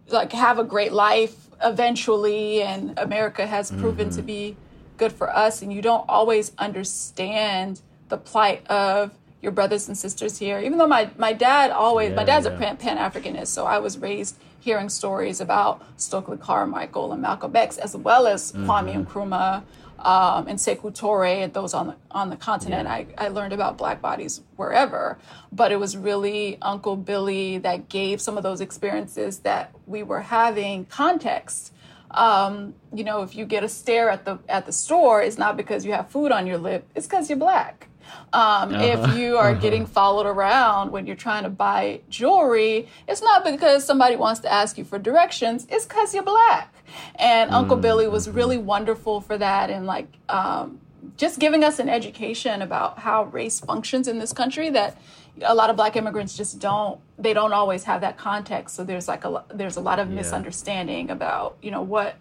[0.10, 4.18] like have a great life eventually and america has proven mm-hmm.
[4.18, 4.56] to be
[4.98, 10.38] good for us and you don't always understand the plight of your brothers and sisters
[10.38, 12.54] here even though my, my dad always yeah, my dad's yeah.
[12.54, 14.36] a pan-africanist so i was raised
[14.68, 18.70] hearing stories about Stokely Carmichael and Malcolm X, as well as mm-hmm.
[18.70, 19.64] Kwame Nkrumah.
[20.00, 22.88] um, and Sekou Touré and those on the on the continent.
[22.88, 25.18] I, I learned about black bodies wherever,
[25.52, 30.22] but it was really Uncle Billy that gave some of those experiences that we were
[30.22, 31.74] having context.
[32.12, 35.58] Um, you know, if you get a stare at the at the store, it's not
[35.58, 37.88] because you have food on your lip; it's because you're black.
[38.34, 38.84] Um, uh-huh.
[38.84, 39.62] If you are uh-huh.
[39.62, 44.52] getting followed around when you're trying to buy jewelry, it's not because somebody wants to
[44.52, 46.74] ask you for directions; it's because you're black.
[47.16, 47.82] And Uncle mm-hmm.
[47.82, 50.80] Billy was really wonderful for that, and like um,
[51.16, 54.98] just giving us an education about how race functions in this country that
[55.44, 59.08] a lot of black immigrants just don't they don't always have that context so there's
[59.08, 60.16] like a there's a lot of yeah.
[60.16, 62.16] misunderstanding about you know what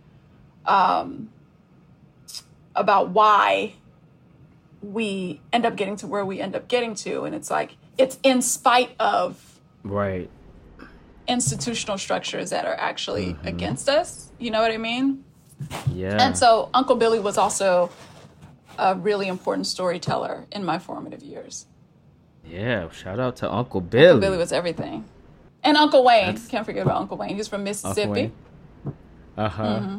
[0.67, 1.31] um
[2.75, 3.75] about why
[4.83, 8.19] we end up getting to where we end up getting to and it's like it's
[8.23, 10.31] in spite of right
[11.29, 13.49] institutional structures that are actually mm-hmm.
[13.49, 15.25] against us you know what i mean
[15.93, 17.91] yeah and so uncle billy was also
[18.79, 21.67] a really important storyteller in my formative years
[22.51, 24.07] yeah, shout out to Uncle Billy.
[24.07, 25.05] Uncle Billy was everything.
[25.63, 26.35] And Uncle Wayne.
[26.35, 26.47] That's...
[26.47, 27.35] Can't forget about Uncle Wayne.
[27.35, 28.33] He's from Mississippi.
[29.37, 29.65] Uh huh.
[29.65, 29.99] Mm-hmm.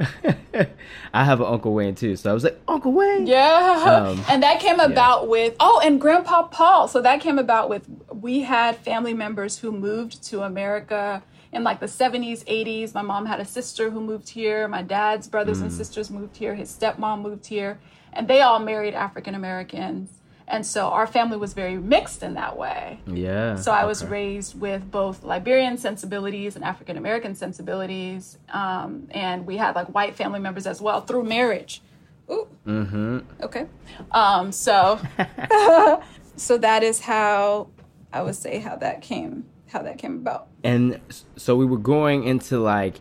[1.12, 3.26] I have an Uncle Wayne too, so I was like, Uncle Wayne.
[3.26, 5.28] Yeah, um, and that came about yeah.
[5.28, 6.88] with oh, and Grandpa Paul.
[6.88, 11.80] So that came about with we had family members who moved to America in like
[11.80, 12.94] the 70s, 80s.
[12.94, 14.68] My mom had a sister who moved here.
[14.68, 15.62] My dad's brothers mm.
[15.62, 16.54] and sisters moved here.
[16.54, 17.78] His stepmom moved here,
[18.12, 20.19] and they all married African Americans.
[20.48, 23.00] And so our family was very mixed in that way.
[23.06, 23.56] Yeah.
[23.56, 28.38] So I was raised with both Liberian sensibilities and African American sensibilities.
[28.48, 31.82] Um, and we had like white family members as well through marriage.
[32.30, 32.48] Ooh.
[32.66, 33.18] Mm-hmm.
[33.42, 33.66] Okay.
[34.12, 35.00] Um, so,
[36.36, 37.68] so that is how
[38.12, 40.48] I would say how that came, how that came about.
[40.64, 41.00] And
[41.36, 43.00] so we were going into like,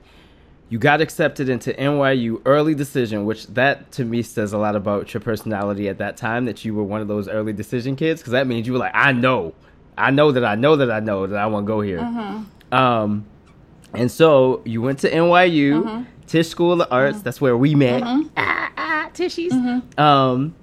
[0.70, 5.14] you got accepted into NYU early decision, which that to me says a lot about
[5.14, 8.32] your personality at that time that you were one of those early decision kids because
[8.32, 9.56] that means you were like, I know,
[9.98, 12.00] I know that I know that I know that I want to go here.
[12.00, 12.74] Mm-hmm.
[12.74, 13.26] Um,
[13.94, 16.04] and so you went to NYU, mm-hmm.
[16.28, 17.18] Tisch School of Arts.
[17.18, 17.24] Mm-hmm.
[17.24, 18.04] That's where we met.
[18.38, 19.50] Ah, ah, Tishies.
[19.50, 20.00] Mm-hmm.
[20.00, 20.54] Um,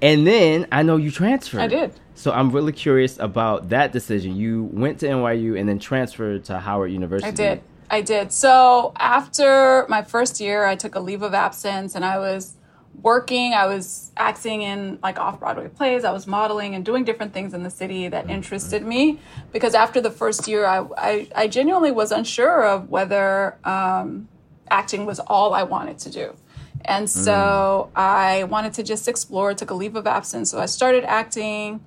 [0.00, 1.60] and then I know you transferred.
[1.60, 1.92] I did.
[2.14, 4.36] So I'm really curious about that decision.
[4.36, 7.28] You went to NYU and then transferred to Howard University.
[7.28, 7.62] I did.
[7.90, 8.32] I did.
[8.32, 12.54] So after my first year, I took a leave of absence and I was
[13.02, 13.54] working.
[13.54, 16.04] I was acting in like off Broadway plays.
[16.04, 18.34] I was modeling and doing different things in the city that mm-hmm.
[18.34, 19.20] interested me.
[19.52, 24.28] Because after the first year, I, I, I genuinely was unsure of whether um,
[24.70, 26.36] acting was all I wanted to do.
[26.84, 28.00] And so mm.
[28.00, 30.50] I wanted to just explore, took a leave of absence.
[30.50, 31.84] So I started acting.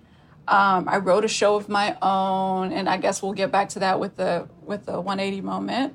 [0.47, 3.79] Um, I wrote a show of my own, and I guess we'll get back to
[3.79, 5.93] that with the with the 180 moment.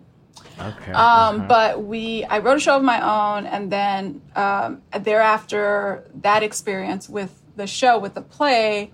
[0.59, 0.93] Okay.
[0.93, 1.47] Um, uh-huh.
[1.49, 3.01] But we, I wrote a show of my
[3.37, 8.93] own, and then um, thereafter that experience with the show, with the play,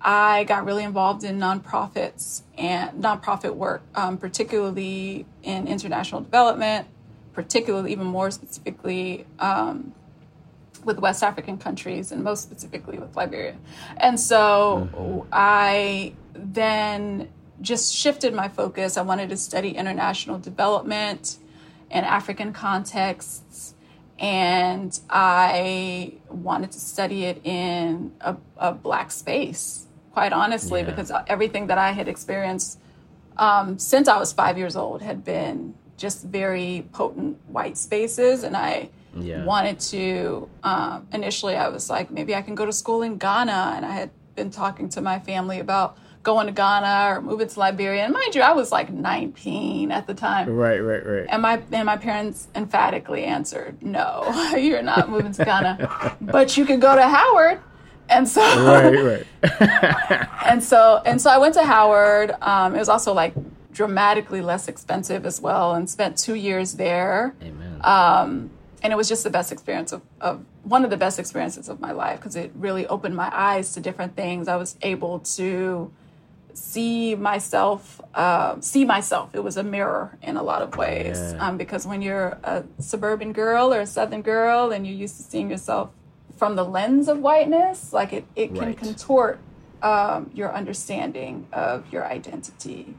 [0.00, 6.88] I got really involved in nonprofits and nonprofit work, um, particularly in international development,
[7.32, 9.94] particularly even more specifically um,
[10.84, 13.56] with West African countries and most specifically with Liberia.
[13.96, 15.28] And so mm-hmm.
[15.32, 17.28] I then
[17.60, 18.96] just shifted my focus.
[18.96, 21.36] I wanted to study international development
[21.90, 23.74] and African contexts.
[24.18, 30.86] And I wanted to study it in a, a black space, quite honestly, yeah.
[30.86, 32.78] because everything that I had experienced
[33.38, 38.42] um, since I was five years old had been just very potent white spaces.
[38.42, 39.44] And I yeah.
[39.44, 43.74] wanted to, um, initially, I was like, maybe I can go to school in Ghana.
[43.76, 47.58] And I had been talking to my family about going to Ghana or moving to
[47.58, 48.04] Liberia.
[48.04, 50.48] And mind you, I was like 19 at the time.
[50.50, 51.26] Right, right, right.
[51.28, 56.64] And my and my parents emphatically answered, "No, you're not moving to Ghana, but you
[56.66, 57.60] can go to Howard."
[58.08, 60.28] And so, right, right.
[60.46, 62.32] and so, and so, I went to Howard.
[62.42, 63.34] Um, it was also like
[63.72, 67.34] dramatically less expensive as well, and spent two years there.
[67.40, 67.80] Amen.
[67.82, 68.50] Um,
[68.82, 71.80] and it was just the best experience of, of one of the best experiences of
[71.80, 74.48] my life because it really opened my eyes to different things.
[74.48, 75.92] I was able to
[76.54, 81.46] see myself uh, see myself it was a mirror in a lot of ways yeah.
[81.46, 85.22] um, because when you're a suburban girl or a southern girl and you're used to
[85.22, 85.90] seeing yourself
[86.36, 88.76] from the lens of whiteness like it, it can right.
[88.76, 89.38] contort
[89.82, 92.94] um, your understanding of your identity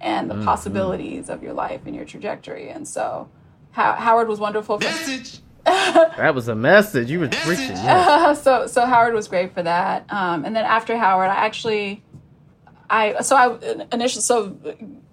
[0.00, 0.44] and the mm-hmm.
[0.44, 3.28] possibilities of your life and your trajectory and so
[3.74, 8.32] How- howard was wonderful for message that was a message you were preaching yeah.
[8.34, 12.02] so so howard was great for that um, and then after howard i actually
[12.90, 14.56] I so I initially so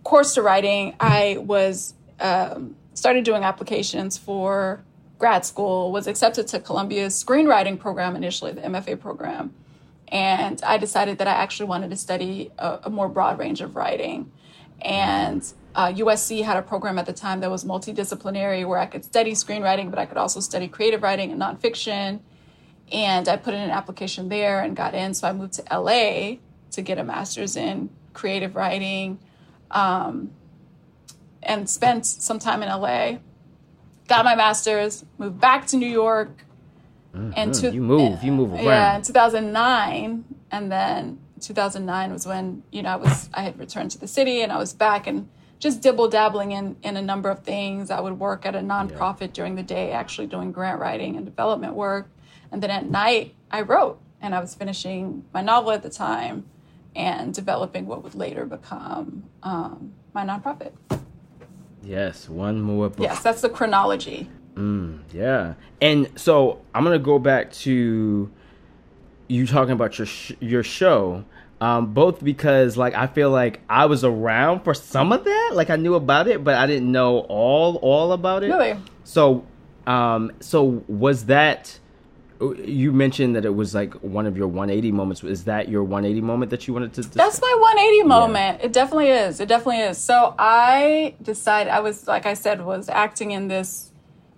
[0.03, 0.95] course to writing.
[0.99, 4.83] I was um, started doing applications for
[5.17, 9.53] grad school, was accepted to Columbia's screenwriting program initially, the MFA program.
[10.07, 13.75] And I decided that I actually wanted to study a, a more broad range of
[13.75, 14.31] writing.
[14.81, 19.05] And uh, USC had a program at the time that was multidisciplinary where I could
[19.05, 22.19] study screenwriting, but I could also study creative writing and nonfiction.
[22.91, 25.13] And I put in an application there and got in.
[25.13, 26.37] So I moved to LA
[26.71, 29.19] to get a master's in creative writing
[29.69, 30.31] um,
[31.41, 33.19] and spent some time in LA.
[34.07, 36.43] Got my master's, moved back to New York.
[37.15, 37.31] Mm-hmm.
[37.35, 38.63] And to, you move, you move around.
[38.63, 40.25] Yeah, in 2009.
[40.51, 44.41] And then 2009 was when, you know, I was, I had returned to the city
[44.41, 47.91] and I was back and just dibble dabbling in, in a number of things.
[47.91, 49.27] I would work at a nonprofit yeah.
[49.27, 52.09] during the day, actually doing grant writing and development work.
[52.51, 56.45] And then at night, I wrote and I was finishing my novel at the time
[56.95, 60.73] and developing what would later become um, my nonprofit.
[61.83, 62.99] Yes, one more book.
[62.99, 64.29] Yes, that's the chronology.
[64.55, 68.29] Mm, yeah, and so I'm gonna go back to
[69.31, 71.23] you talking about your sh- your show.
[71.61, 75.69] Um, both because like I feel like I was around for some of that, like
[75.69, 78.47] I knew about it, but I didn't know all all about it.
[78.47, 78.77] Really?
[79.03, 79.45] So,
[79.85, 81.79] um, so was that?
[82.39, 85.23] You mentioned that it was like one of your 180 moments.
[85.23, 87.03] Is that your 180 moment that you wanted to?
[87.03, 87.13] Discuss?
[87.13, 88.59] That's my 180 moment.
[88.59, 88.65] Yeah.
[88.65, 89.39] It definitely is.
[89.39, 89.99] It definitely is.
[89.99, 93.91] So I decided I was like I said was acting in this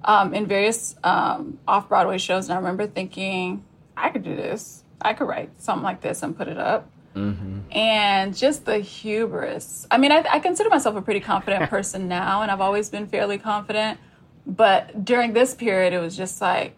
[0.03, 3.63] um, in various um, off Broadway shows, and I remember thinking
[3.95, 4.82] I could do this.
[5.03, 6.89] I could write something like this and put it up.
[7.15, 7.71] Mm-hmm.
[7.71, 9.87] And just the hubris.
[9.91, 13.07] I mean, I, I consider myself a pretty confident person now, and I've always been
[13.07, 13.99] fairly confident.
[14.45, 16.75] But during this period, it was just like,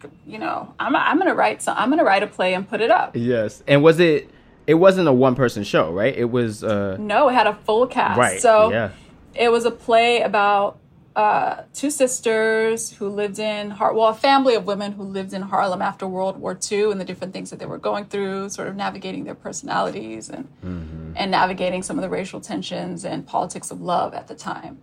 [0.00, 1.76] could, you know, I'm, I'm gonna write some.
[1.76, 3.12] I'm gonna write a play and put it up.
[3.14, 3.62] Yes.
[3.66, 4.30] And was it?
[4.66, 6.16] It wasn't a one person show, right?
[6.16, 6.64] It was.
[6.64, 6.96] Uh...
[6.98, 8.18] No, it had a full cast.
[8.18, 8.40] Right.
[8.40, 8.90] So yeah.
[9.34, 10.78] it was a play about
[11.16, 15.42] uh, two sisters who lived in Har- well, a family of women who lived in
[15.42, 18.66] Harlem after World War II and the different things that they were going through, sort
[18.66, 21.12] of navigating their personalities and mm-hmm.
[21.14, 24.78] and navigating some of the racial tensions and politics of love at the time.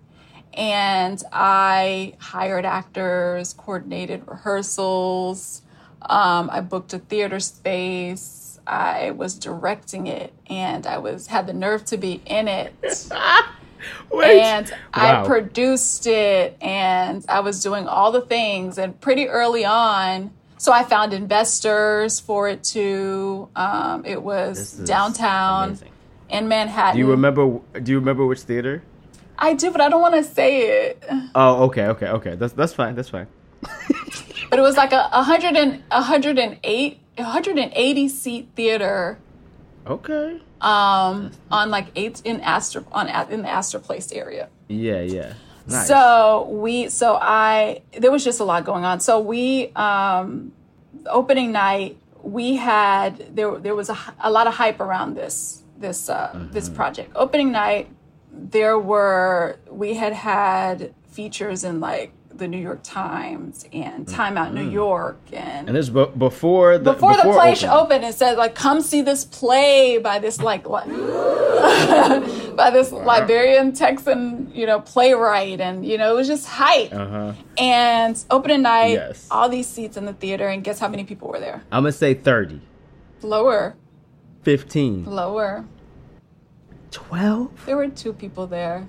[0.54, 5.64] And I hired actors, coordinated rehearsals.
[6.02, 8.60] Um, I booked a theater space.
[8.66, 12.74] I was directing it, and I was had the nerve to be in it.
[14.12, 14.40] Wait.
[14.42, 15.24] And wow.
[15.24, 18.78] I produced it and I was doing all the things.
[18.78, 23.50] And pretty early on, so I found investors for it too.
[23.56, 25.90] Um, it was downtown amazing.
[26.30, 26.96] in Manhattan.
[26.96, 27.60] Do you remember?
[27.82, 28.84] Do you remember which theater?
[29.40, 31.04] I do, but I don't want to say it.
[31.34, 32.36] Oh, okay, okay, okay.
[32.36, 32.94] That's that's fine.
[32.94, 33.26] That's fine.
[34.52, 38.08] but it was like a, a hundred and a hundred and eight, hundred and eighty
[38.08, 39.18] seat theater.
[39.86, 44.48] Okay um, on like eight in Astor on in the Astor Place area.
[44.68, 45.34] Yeah, yeah.
[45.68, 45.88] Nice.
[45.88, 49.00] So we, so I, there was just a lot going on.
[49.00, 50.54] So we, um,
[51.08, 56.10] opening night, we had there there was a, a lot of hype around this this
[56.10, 56.52] uh, mm-hmm.
[56.52, 57.12] this project.
[57.16, 57.90] Opening night,
[58.32, 64.54] there were we had had features in like the New York Times and Time Out.
[64.54, 67.72] New York and and this b- before the before, before the play opened.
[67.72, 68.06] opened.
[68.06, 70.88] It said like come see this play by this like what
[72.58, 76.94] by this Liberian Texan you know playwright and you know it was just hype.
[76.94, 77.34] Uh-huh.
[77.58, 79.28] And opening night, yes.
[79.32, 81.64] all these seats in the theater, and guess how many people were there?
[81.72, 82.62] I'm gonna say thirty.
[83.22, 83.76] Lower.
[84.44, 85.06] Fifteen.
[85.06, 85.66] Lower.
[86.90, 87.66] Twelve.
[87.66, 88.88] There were two people there.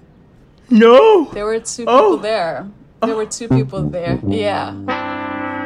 [0.71, 1.27] No.
[1.27, 2.17] There were two people oh.
[2.17, 2.67] there.
[3.03, 4.21] There were two people there.
[4.27, 4.75] Yeah.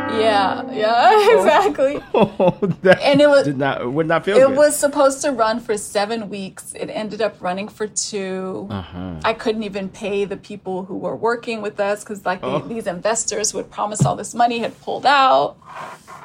[0.08, 2.02] Yeah, yeah, exactly.
[2.14, 2.58] Oh,
[3.02, 4.36] and it was did not would not feel.
[4.36, 4.56] It good.
[4.56, 6.72] was supposed to run for seven weeks.
[6.74, 9.20] It ended up running for 2 uh-huh.
[9.24, 12.60] I couldn't even pay the people who were working with us because like oh.
[12.60, 15.56] the, these investors who had promised all this money had pulled out.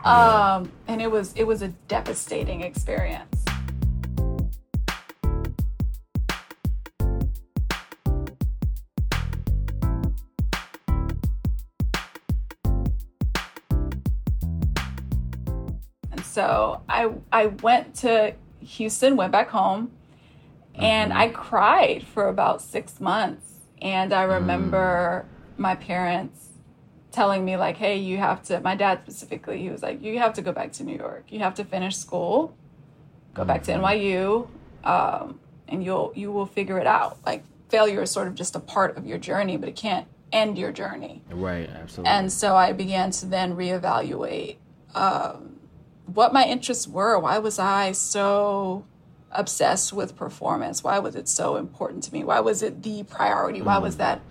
[0.05, 0.53] Yeah.
[0.55, 3.43] Um, and it was it was a devastating experience.
[16.31, 19.91] So I I went to Houston, went back home,
[20.75, 21.21] and mm-hmm.
[21.21, 23.47] I cried for about six months.
[23.81, 25.59] And I remember mm.
[25.59, 26.51] my parents
[27.11, 30.33] telling me like, "Hey, you have to." My dad specifically, he was like, "You have
[30.35, 31.25] to go back to New York.
[31.27, 32.55] You have to finish school,
[33.33, 33.83] go back to mm-hmm.
[33.83, 34.47] NYU,
[34.85, 37.17] um, and you'll you will figure it out.
[37.25, 40.57] Like failure is sort of just a part of your journey, but it can't end
[40.57, 41.69] your journey." Right.
[41.69, 42.09] Absolutely.
[42.09, 44.55] And so I began to then reevaluate.
[44.95, 45.50] Um,
[46.13, 47.17] what my interests were.
[47.19, 48.85] Why was I so
[49.31, 50.83] obsessed with performance?
[50.83, 52.23] Why was it so important to me?
[52.23, 53.61] Why was it the priority?
[53.61, 53.99] Why was mm.
[53.99, 54.21] that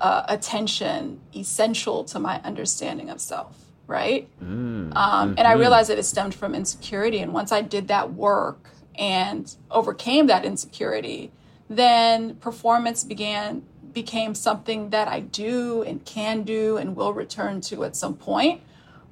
[0.00, 4.28] uh, attention essential to my understanding of self, right?
[4.42, 5.60] Mm, um, and I mm-hmm.
[5.60, 7.18] realized that it stemmed from insecurity.
[7.18, 11.30] And once I did that work and overcame that insecurity,
[11.68, 17.82] then performance began became something that I do and can do and will return to
[17.84, 18.60] at some point.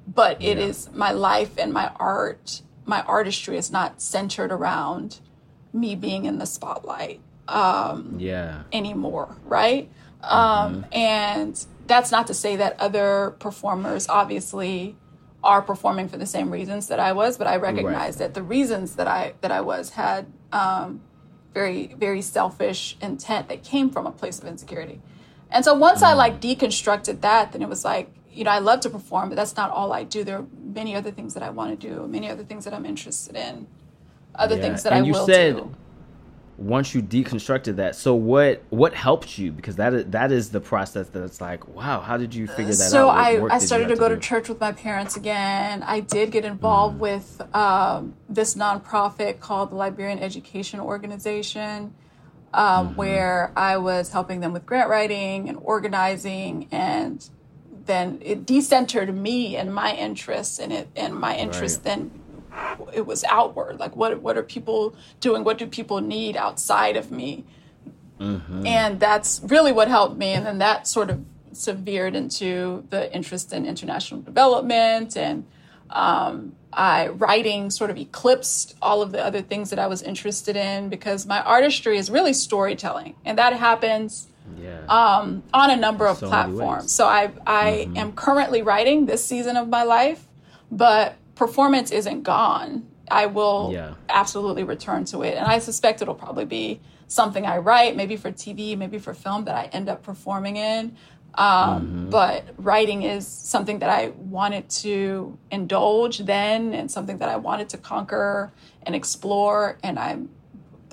[0.07, 0.65] But it yeah.
[0.65, 5.19] is my life and my art, my artistry is not centered around
[5.73, 8.63] me being in the spotlight um, yeah.
[8.71, 9.89] anymore, right?
[10.21, 10.93] Um, mm-hmm.
[10.93, 14.95] And that's not to say that other performers obviously
[15.43, 18.19] are performing for the same reasons that I was, but I recognize right.
[18.19, 21.01] that the reasons that I that I was had um,
[21.53, 25.01] very very selfish intent that came from a place of insecurity.
[25.51, 26.07] And so once mm-hmm.
[26.07, 29.35] I like deconstructed that, then it was like you know I love to perform, but
[29.35, 30.23] that's not all I do.
[30.23, 32.85] There are many other things that I want to do, many other things that I'm
[32.85, 33.67] interested in,
[34.35, 34.61] other yeah.
[34.61, 35.75] things that and I will said- do
[36.57, 40.59] once you deconstructed that so what what helped you because that is, that is the
[40.59, 43.89] process that's like wow how did you figure that so out so i i started
[43.89, 46.99] to go to, to church with my parents again i did get involved mm.
[46.99, 51.93] with um, this nonprofit called the liberian education organization
[52.53, 52.95] um, mm-hmm.
[52.95, 57.29] where i was helping them with grant writing and organizing and
[57.85, 61.83] then it decentered me and my interests in it and my interest right.
[61.83, 62.11] then
[62.93, 63.79] it was outward.
[63.79, 65.43] Like what what are people doing?
[65.43, 67.45] What do people need outside of me?
[68.19, 68.65] Mm-hmm.
[68.65, 70.27] and that's really what helped me.
[70.27, 75.45] And then that sort of severed into the interest in international development and
[75.89, 80.55] um, I writing sort of eclipsed all of the other things that I was interested
[80.55, 84.27] in because my artistry is really storytelling, and that happens
[84.59, 84.85] yeah.
[84.87, 86.91] um, on a number of so platforms.
[86.91, 87.97] So I I mm-hmm.
[87.97, 90.27] am currently writing this season of my life,
[90.71, 92.87] but performance isn't gone.
[93.09, 93.93] I will yeah.
[94.09, 95.35] absolutely return to it.
[95.35, 99.45] And I suspect it'll probably be something I write, maybe for TV, maybe for film
[99.45, 100.95] that I end up performing in.
[101.35, 102.09] Um, mm-hmm.
[102.09, 107.69] But writing is something that I wanted to indulge then and something that I wanted
[107.69, 108.51] to conquer
[108.83, 109.77] and explore.
[109.83, 110.29] And I'm,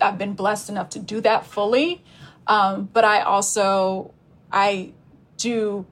[0.00, 2.02] I've been blessed enough to do that fully.
[2.46, 4.12] Um, but I also,
[4.50, 4.92] I
[5.36, 5.86] do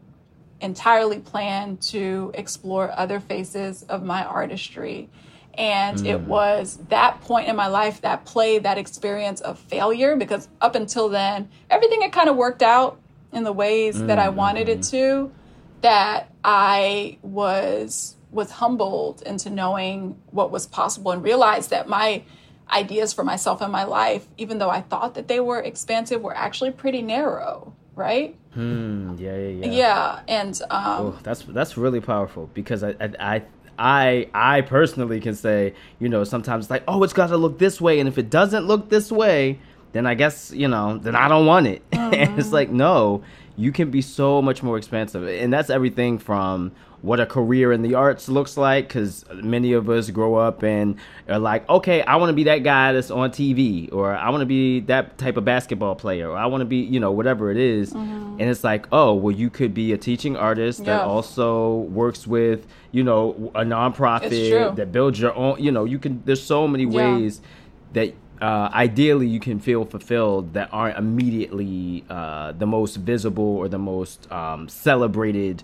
[0.61, 5.09] entirely plan to explore other faces of my artistry.
[5.55, 6.07] And mm.
[6.07, 10.75] it was that point in my life that played that experience of failure because up
[10.75, 13.01] until then, everything had kind of worked out
[13.33, 14.07] in the ways mm.
[14.07, 14.97] that I wanted it mm-hmm.
[14.97, 15.33] to,
[15.83, 22.23] that I was was humbled into knowing what was possible and realized that my
[22.73, 26.37] ideas for myself and my life, even though I thought that they were expansive, were
[26.37, 28.37] actually pretty narrow right?
[28.55, 29.15] Hmm.
[29.19, 29.71] Yeah, yeah, yeah.
[29.71, 33.43] Yeah, and um, oh, that's that's really powerful because I, I
[33.79, 37.59] I I personally can say you know sometimes it's like oh it's got to look
[37.59, 39.59] this way and if it doesn't look this way
[39.93, 41.89] then I guess you know then I don't want it.
[41.91, 42.15] Mm-hmm.
[42.21, 43.23] and it's like no,
[43.57, 47.83] you can be so much more expansive, and that's everything from what a career in
[47.83, 50.97] the arts looks like because many of us grow up and
[51.29, 54.43] are like, okay, I want to be that guy that's on TV, or I want
[54.43, 57.51] to be that type of basketball player, or I want to be, you know, whatever
[57.51, 57.93] it is.
[57.93, 58.41] Mm-hmm.
[58.41, 62.67] And it's like, oh, well, you could be a teaching artist that also works with,
[62.93, 66.85] you know, a nonprofit that builds your own, you know, you can, there's so many
[66.85, 67.17] yeah.
[67.17, 67.41] ways
[67.93, 73.69] that uh, ideally you can feel fulfilled that aren't immediately uh, the most visible or
[73.69, 75.63] the most um, celebrated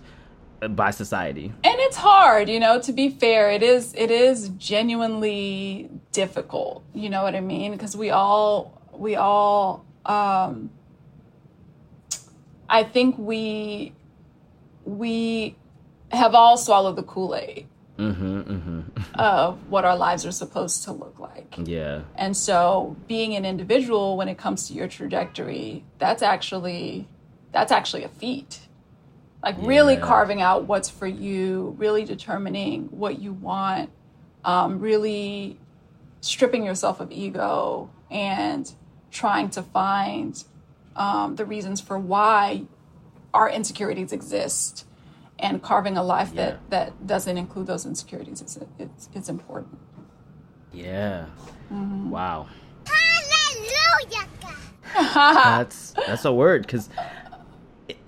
[0.59, 1.53] by society.
[1.63, 7.09] And it's hard, you know, to be fair, it is it is genuinely difficult, you
[7.09, 7.71] know what I mean?
[7.71, 10.71] Because we all we all um
[12.69, 13.93] I think we
[14.85, 15.55] we
[16.11, 17.67] have all swallowed the Kool-Aid.
[17.97, 18.81] Mm-hmm, mm-hmm.
[19.15, 21.55] of what our lives are supposed to look like.
[21.63, 22.01] Yeah.
[22.15, 27.07] And so being an individual when it comes to your trajectory, that's actually
[27.51, 28.66] that's actually a feat
[29.43, 29.67] like yeah.
[29.67, 33.89] really carving out what's for you really determining what you want
[34.43, 35.59] um, really
[36.21, 38.73] stripping yourself of ego and
[39.11, 40.43] trying to find
[40.95, 42.63] um, the reasons for why
[43.33, 44.85] our insecurities exist
[45.39, 46.45] and carving a life yeah.
[46.45, 49.77] that that doesn't include those insecurities is it's, it's important
[50.73, 51.25] yeah
[51.71, 52.09] mm-hmm.
[52.09, 52.47] wow
[52.85, 54.27] hallelujah
[55.13, 56.89] that's that's a word because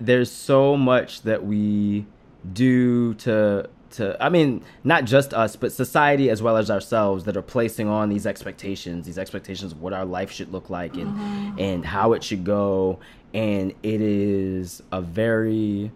[0.00, 2.06] there's so much that we
[2.52, 7.36] do to to I mean not just us but society as well as ourselves that
[7.36, 11.08] are placing on these expectations these expectations of what our life should look like and
[11.08, 11.58] mm-hmm.
[11.58, 12.98] and how it should go
[13.34, 15.90] and it is a very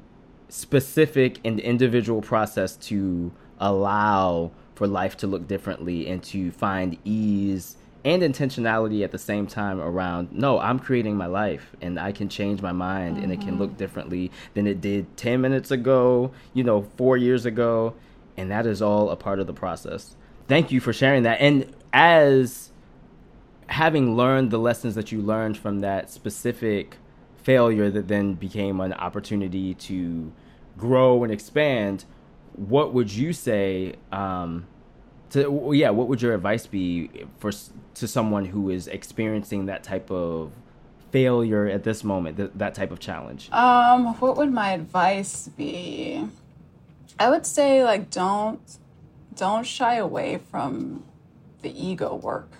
[0.49, 7.77] specific and individual process to allow for life to look differently and to find ease
[8.05, 12.29] and intentionality at the same time around no i'm creating my life and i can
[12.29, 13.25] change my mind mm-hmm.
[13.25, 13.79] and it can look mm-hmm.
[13.79, 17.95] differently than it did 10 minutes ago you know four years ago
[18.37, 20.17] and that is all a part of the process
[20.49, 22.71] thank you for sharing that and as
[23.69, 26.99] having learned the lessons that you learned from that specific
[27.43, 30.33] failure that then became an opportunity to
[30.77, 32.05] grow and expand
[32.57, 34.67] what would you say um,
[35.31, 37.51] to yeah what would your advice be for
[37.95, 40.53] to someone who is experiencing that type of
[41.11, 43.51] failure at this moment th- that type of challenge?
[43.53, 46.27] Um what would my advice be?
[47.18, 48.61] I would say like don't
[49.37, 51.05] don't shy away from
[51.62, 52.51] the ego work.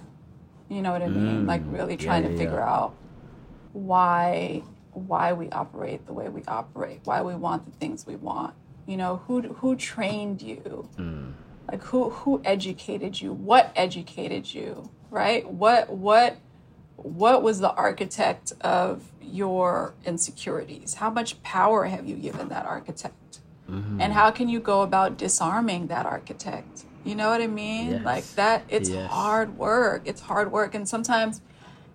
[0.69, 1.45] You know what i mean?
[1.45, 2.75] Mm, like really trying yeah, to figure yeah.
[2.75, 2.95] out
[3.73, 4.63] why
[4.93, 8.55] why we operate the way we operate why we want the things we want.
[8.87, 10.89] You know who who trained you?
[10.97, 11.33] Mm.
[11.71, 13.33] Like who who educated you?
[13.33, 14.91] What educated you?
[15.11, 15.49] Right?
[15.51, 16.37] What what
[16.97, 20.95] what was the architect of your insecurities?
[20.95, 23.15] How much power have you given that architect?
[23.71, 23.99] Mm-hmm.
[23.99, 26.85] and how can you go about disarming that architect?
[27.03, 27.93] You know what i mean?
[27.93, 28.05] Yes.
[28.05, 29.11] like that it's yes.
[29.11, 30.03] hard work.
[30.05, 30.75] It's hard work.
[30.75, 31.41] And sometimes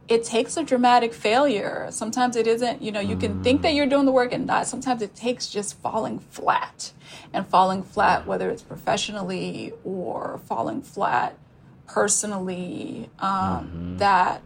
[0.10, 1.88] it takes a dramatic failure.
[1.92, 4.66] Sometimes it isn't, you know, you can think that you're doing the work and not.
[4.66, 6.92] Sometimes it takes just falling flat
[7.32, 11.38] and falling flat, whether it's professionally or falling flat
[11.86, 13.98] personally, um, mm-hmm.
[13.98, 14.42] that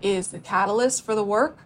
[0.00, 1.58] is the catalyst for the work.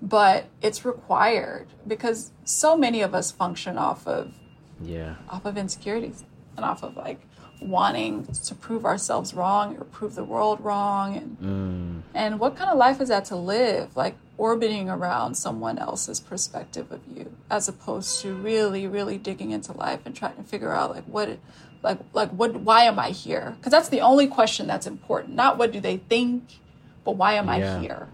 [0.00, 4.34] But it's required because so many of us function off of
[4.82, 6.24] yeah off of insecurities
[6.56, 7.20] and off of like
[7.64, 12.02] wanting to prove ourselves wrong or prove the world wrong and mm.
[12.14, 16.90] and what kind of life is that to live like orbiting around someone else's perspective
[16.92, 20.90] of you as opposed to really really digging into life and trying to figure out
[20.90, 21.38] like what
[21.82, 25.56] like like what why am i here because that's the only question that's important not
[25.56, 26.58] what do they think
[27.04, 27.76] but why am yeah.
[27.76, 28.08] i here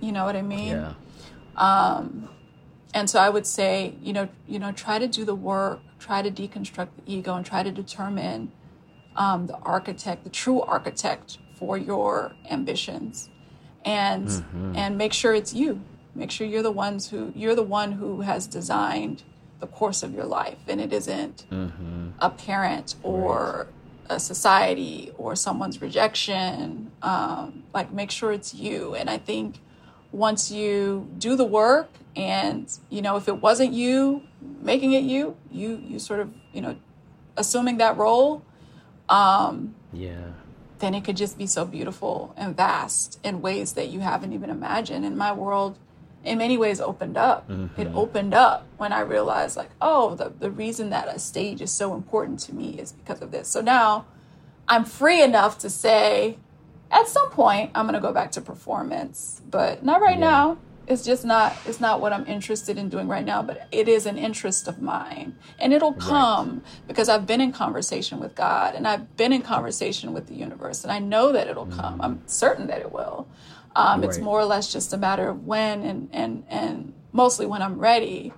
[0.00, 0.92] you know what i mean yeah.
[1.56, 2.28] um
[2.94, 6.22] and so i would say you know you know try to do the work try
[6.22, 8.50] to deconstruct the ego and try to determine
[9.16, 13.30] um, the architect, the true architect for your ambitions,
[13.84, 14.76] and mm-hmm.
[14.76, 15.80] and make sure it's you.
[16.14, 19.22] Make sure you're the ones who you're the one who has designed
[19.60, 22.08] the course of your life, and it isn't mm-hmm.
[22.18, 23.68] a parent or
[24.08, 24.16] right.
[24.16, 26.90] a society or someone's rejection.
[27.02, 28.94] Um, like make sure it's you.
[28.94, 29.60] And I think
[30.12, 34.22] once you do the work, and you know if it wasn't you
[34.62, 36.76] making it you, you you sort of you know
[37.36, 38.42] assuming that role
[39.08, 40.32] um, yeah.
[40.78, 44.50] Then it could just be so beautiful and vast in ways that you haven't even
[44.50, 45.06] imagined.
[45.06, 45.78] And my world,
[46.22, 47.48] in many ways, opened up.
[47.48, 47.80] Mm-hmm.
[47.80, 51.70] It opened up when I realized, like, oh, the, the reason that a stage is
[51.72, 53.48] so important to me is because of this.
[53.48, 54.04] So now
[54.68, 56.36] I'm free enough to say,
[56.90, 60.30] at some point, I'm going to go back to performance, but not right yeah.
[60.30, 63.88] now it's just not it's not what i'm interested in doing right now but it
[63.88, 66.88] is an interest of mine and it'll come right.
[66.88, 70.82] because i've been in conversation with god and i've been in conversation with the universe
[70.84, 71.80] and i know that it'll mm-hmm.
[71.80, 73.26] come i'm certain that it will
[73.74, 74.08] um, right.
[74.08, 77.78] it's more or less just a matter of when and and and mostly when i'm
[77.78, 78.32] ready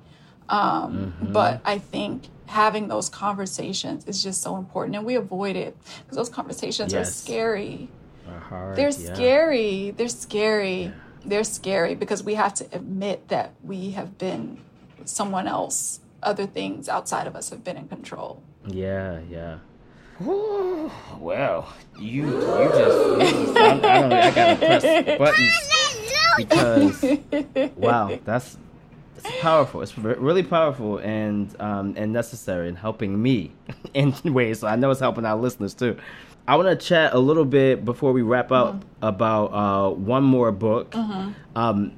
[0.49, 1.33] um, mm-hmm.
[1.33, 6.17] but i think having those conversations is just so important and we avoid it because
[6.17, 7.07] those conversations yes.
[7.07, 7.91] are scary
[8.75, 9.15] they're yeah.
[9.15, 10.93] scary they're scary yeah
[11.29, 14.61] they're scary because we have to admit that we have been
[15.05, 16.01] someone else.
[16.23, 18.43] Other things outside of us have been in control.
[18.67, 19.59] Yeah, yeah.
[20.21, 24.19] well, you you just I, I, don't know.
[24.19, 25.69] I gotta press buttons
[26.37, 28.57] because wow, that's
[29.17, 29.83] it's powerful.
[29.83, 33.53] It's really powerful and um, and necessary in helping me
[33.95, 34.61] in ways.
[34.61, 35.97] So I know it's helping our listeners too.
[36.49, 39.05] I want to chat a little bit before we wrap up mm-hmm.
[39.05, 40.93] about uh, one more book.
[40.93, 41.33] Mm-hmm.
[41.55, 41.93] Um,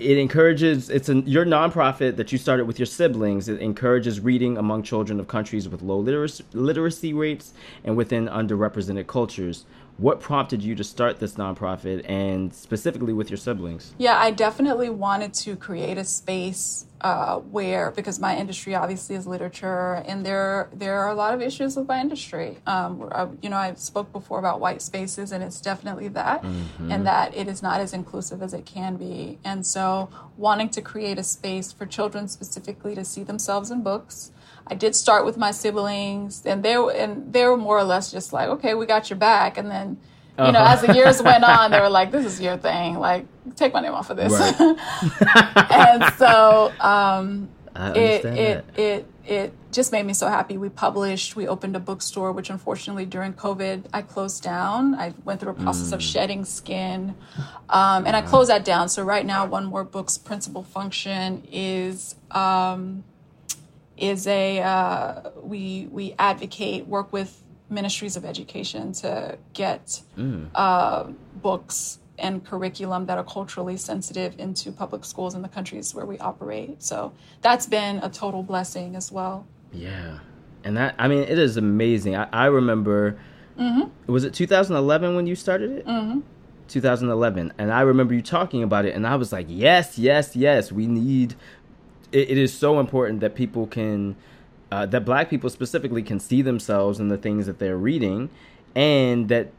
[0.00, 4.58] it encourages it's a, your nonprofit that you started with your siblings it encourages reading
[4.58, 9.64] among children of countries with low literacy, literacy rates and within underrepresented cultures
[9.96, 13.94] what prompted you to start this nonprofit and specifically with your siblings?
[13.96, 19.26] Yeah, I definitely wanted to create a space uh, where, because my industry obviously is
[19.26, 22.56] literature, and there there are a lot of issues with my industry.
[22.66, 26.90] Um, I, you know, I spoke before about white spaces, and it's definitely that, mm-hmm.
[26.90, 29.38] and that it is not as inclusive as it can be.
[29.44, 34.32] And so, wanting to create a space for children specifically to see themselves in books
[34.66, 38.32] I did start with my siblings, and they and they were more or less just
[38.32, 39.58] like, okay, we got your back.
[39.58, 39.98] And then,
[40.38, 40.50] you uh-huh.
[40.52, 42.98] know, as the years went on, they were like, this is your thing.
[42.98, 44.32] Like, take my name off of this.
[44.32, 44.54] Right.
[45.70, 50.56] and so um, I it it it it just made me so happy.
[50.56, 54.94] We published, we opened a bookstore, which unfortunately during COVID I closed down.
[54.94, 55.94] I went through a process Mm.
[55.94, 57.14] of shedding skin,
[57.68, 58.88] um, and I closed that down.
[58.88, 63.04] So right now, One More Book's principal function is um,
[63.96, 70.02] is a uh, we we advocate work with ministries of education to get
[70.54, 71.04] uh,
[71.36, 76.18] books and curriculum that are culturally sensitive into public schools in the countries where we
[76.18, 76.82] operate.
[76.82, 79.46] So that's been a total blessing as well.
[79.72, 80.18] Yeah,
[80.62, 82.16] and that I mean, it is amazing.
[82.16, 83.18] I, I remember.
[84.06, 85.86] Was it 2011 when you started it?
[85.86, 86.20] Mm-hmm.
[86.66, 90.72] 2011, and I remember you talking about it, and I was like, yes, yes, yes.
[90.72, 91.34] We need.
[92.14, 94.16] It, it is so important that people can,
[94.70, 98.30] uh, that Black people specifically can see themselves in the things that they're reading,
[98.74, 99.52] and that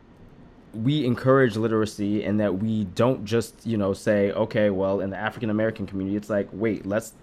[0.73, 5.15] we encourage literacy and that we don't just you know say okay well in the
[5.15, 7.13] african american community it's like wait let's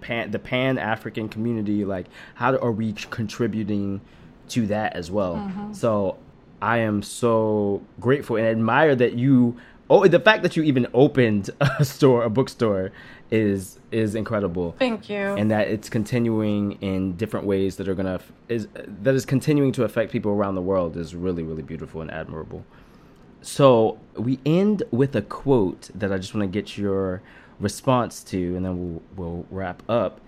[0.00, 4.00] pan the pan african community like how are we contributing
[4.48, 5.36] to that as well?
[5.74, 6.16] So
[6.60, 9.56] i am so grateful and admire that you
[9.90, 12.92] oh the fact that you even opened a store a bookstore
[13.32, 15.16] is is incredible Thank you.
[15.16, 18.20] and that it's continuing in different ways that are gonna
[18.50, 22.10] is that is continuing to affect people around the world is really really beautiful and
[22.10, 22.62] admirable.
[23.40, 27.22] So we end with a quote that I just want to get your
[27.58, 30.20] response to, and then we'll we'll wrap up.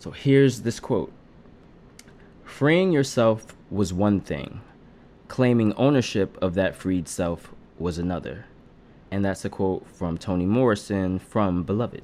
[0.00, 1.12] So here's this quote:
[2.42, 4.62] "Freeing yourself was one thing,
[5.28, 8.46] claiming ownership of that freed self was another."
[9.10, 12.02] And that's a quote from Toni Morrison from Beloved.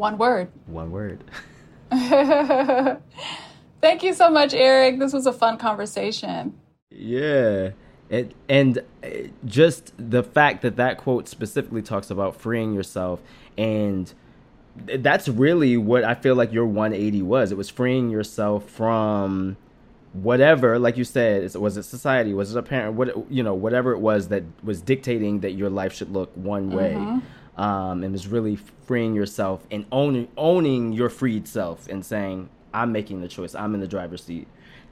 [0.00, 0.48] One word.
[0.64, 1.22] One word.
[1.90, 3.02] Thank
[4.02, 4.98] you so much, Eric.
[4.98, 6.58] This was a fun conversation.
[6.90, 7.72] Yeah.
[8.08, 9.08] And, and uh,
[9.44, 13.20] just the fact that that quote specifically talks about freeing yourself
[13.58, 14.14] and
[14.74, 17.52] that's really what I feel like your 180 was.
[17.52, 19.58] It was freeing yourself from
[20.14, 23.92] whatever, like you said, was it society, was it a parent, what you know, whatever
[23.92, 27.20] it was that was dictating that your life should look one way.
[27.56, 32.92] Um, and was really freeing yourself and owning owning your freed self and saying, I'm
[32.92, 33.54] making the choice.
[33.54, 34.48] I'm in the driver's seat.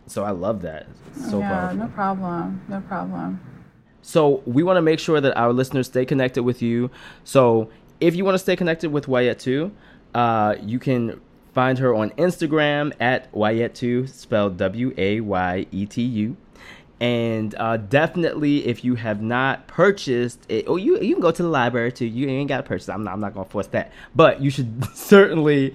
[0.07, 0.87] So I love that.
[1.09, 1.79] It's so yeah, powerful.
[1.79, 2.63] no problem.
[2.69, 3.41] No problem.
[4.03, 6.91] So we want to make sure that our listeners stay connected with you.
[7.25, 9.71] So if you want to stay connected with Wayétu,
[10.15, 11.21] uh, you can
[11.53, 16.37] find her on Instagram at Wayétu, spelled W A Y E T U.
[17.01, 21.43] And uh, definitely, if you have not purchased it, oh, you you can go to
[21.43, 22.07] the library too.
[22.07, 22.89] You ain't got to purchase.
[22.89, 25.75] I'm not, I'm not gonna force that, but you should certainly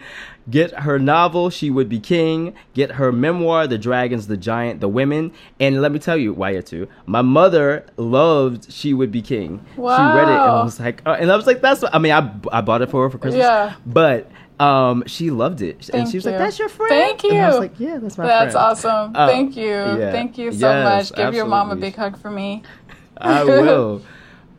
[0.49, 1.49] get her novel.
[1.49, 2.53] She would be king.
[2.73, 5.31] Get her memoir, The Dragons, the Giant, the Women.
[5.61, 6.89] And let me tell you, Wayétu.
[7.05, 9.65] My mother loved She Would Be King.
[9.77, 9.95] Wow.
[9.95, 10.63] She read it and Wow.
[10.65, 11.81] was like, uh, and I was like, that's.
[11.81, 13.43] What, I mean, I I bought it for her for Christmas.
[13.43, 13.75] Yeah.
[13.85, 14.29] but.
[14.59, 16.31] Um, she loved it, and she was you.
[16.31, 18.85] like, "That's your friend." Thank And I was like, "Yeah, that's my That's friend." That's
[18.85, 19.11] awesome.
[19.15, 19.65] Oh, Thank you.
[19.65, 20.11] yeah.
[20.11, 21.17] Thank you so Yes, much.
[21.17, 22.63] Give your mom a big hug for me.
[23.17, 24.01] I will.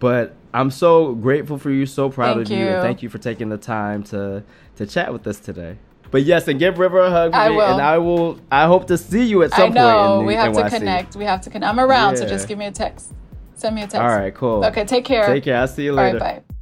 [0.01, 2.67] But I'm so grateful for you, so proud Thank of you.
[2.67, 4.43] and thank you for taking the time to
[4.77, 5.77] to chat with us today.
[6.11, 7.73] But yes, and give River a hug for I me, will.
[7.73, 8.39] and I will.
[8.51, 10.07] I hope to see you at some I know.
[10.09, 10.21] point.
[10.21, 11.17] in we have to connect.
[11.17, 11.69] We have to connect.
[11.69, 13.13] I'm around, so just give me a text.
[13.55, 13.97] Send me a text.
[13.97, 14.65] All right, cool.
[14.65, 15.27] Okay, take care.
[15.27, 15.59] Take care.
[15.59, 16.19] I'll see you later.
[16.19, 16.54] right, bye.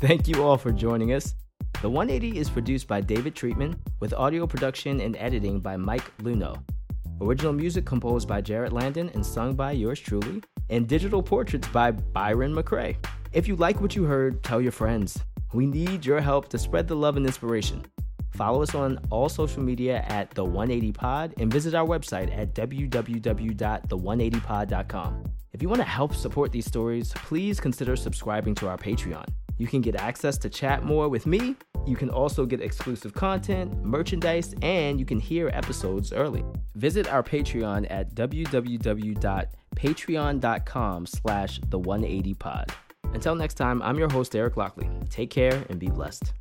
[0.00, 1.34] Thank you all for joining us.
[1.82, 6.62] The 180 is produced by David Treatman, with audio production and editing by Mike Luno.
[7.20, 11.90] Original music composed by Jarrett Landon and sung by yours truly, and digital portraits by
[11.90, 12.96] Byron McCrae.
[13.34, 15.20] If you like what you heard, tell your friends.
[15.52, 17.84] We need your help to spread the love and inspiration.
[18.30, 22.54] Follow us on all social media at The 180 Pod and visit our website at
[22.54, 25.24] www.the180pod.com.
[25.52, 29.26] If you want to help support these stories, please consider subscribing to our Patreon.
[29.60, 31.54] You can get access to chat more with me.
[31.86, 36.42] You can also get exclusive content, merchandise, and you can hear episodes early.
[36.76, 42.72] Visit our Patreon at www.patreon.com slash the 180 pod.
[43.12, 44.88] Until next time, I'm your host, Eric Lockley.
[45.10, 46.32] Take care and be blessed.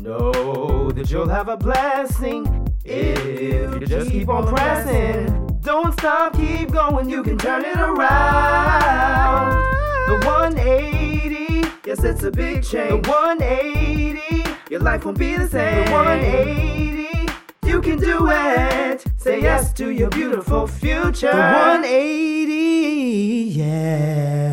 [0.00, 5.58] Know that you'll have a blessing if you just keep on pressing.
[5.60, 9.60] Don't stop, keep going, you can turn it around.
[10.08, 13.04] The 180, yes, it's a big change.
[13.04, 15.84] The 180, your life won't be the same.
[15.84, 19.04] The 180, you can do it.
[19.18, 21.30] Say yes to your beautiful future.
[21.30, 24.49] The 180, yeah.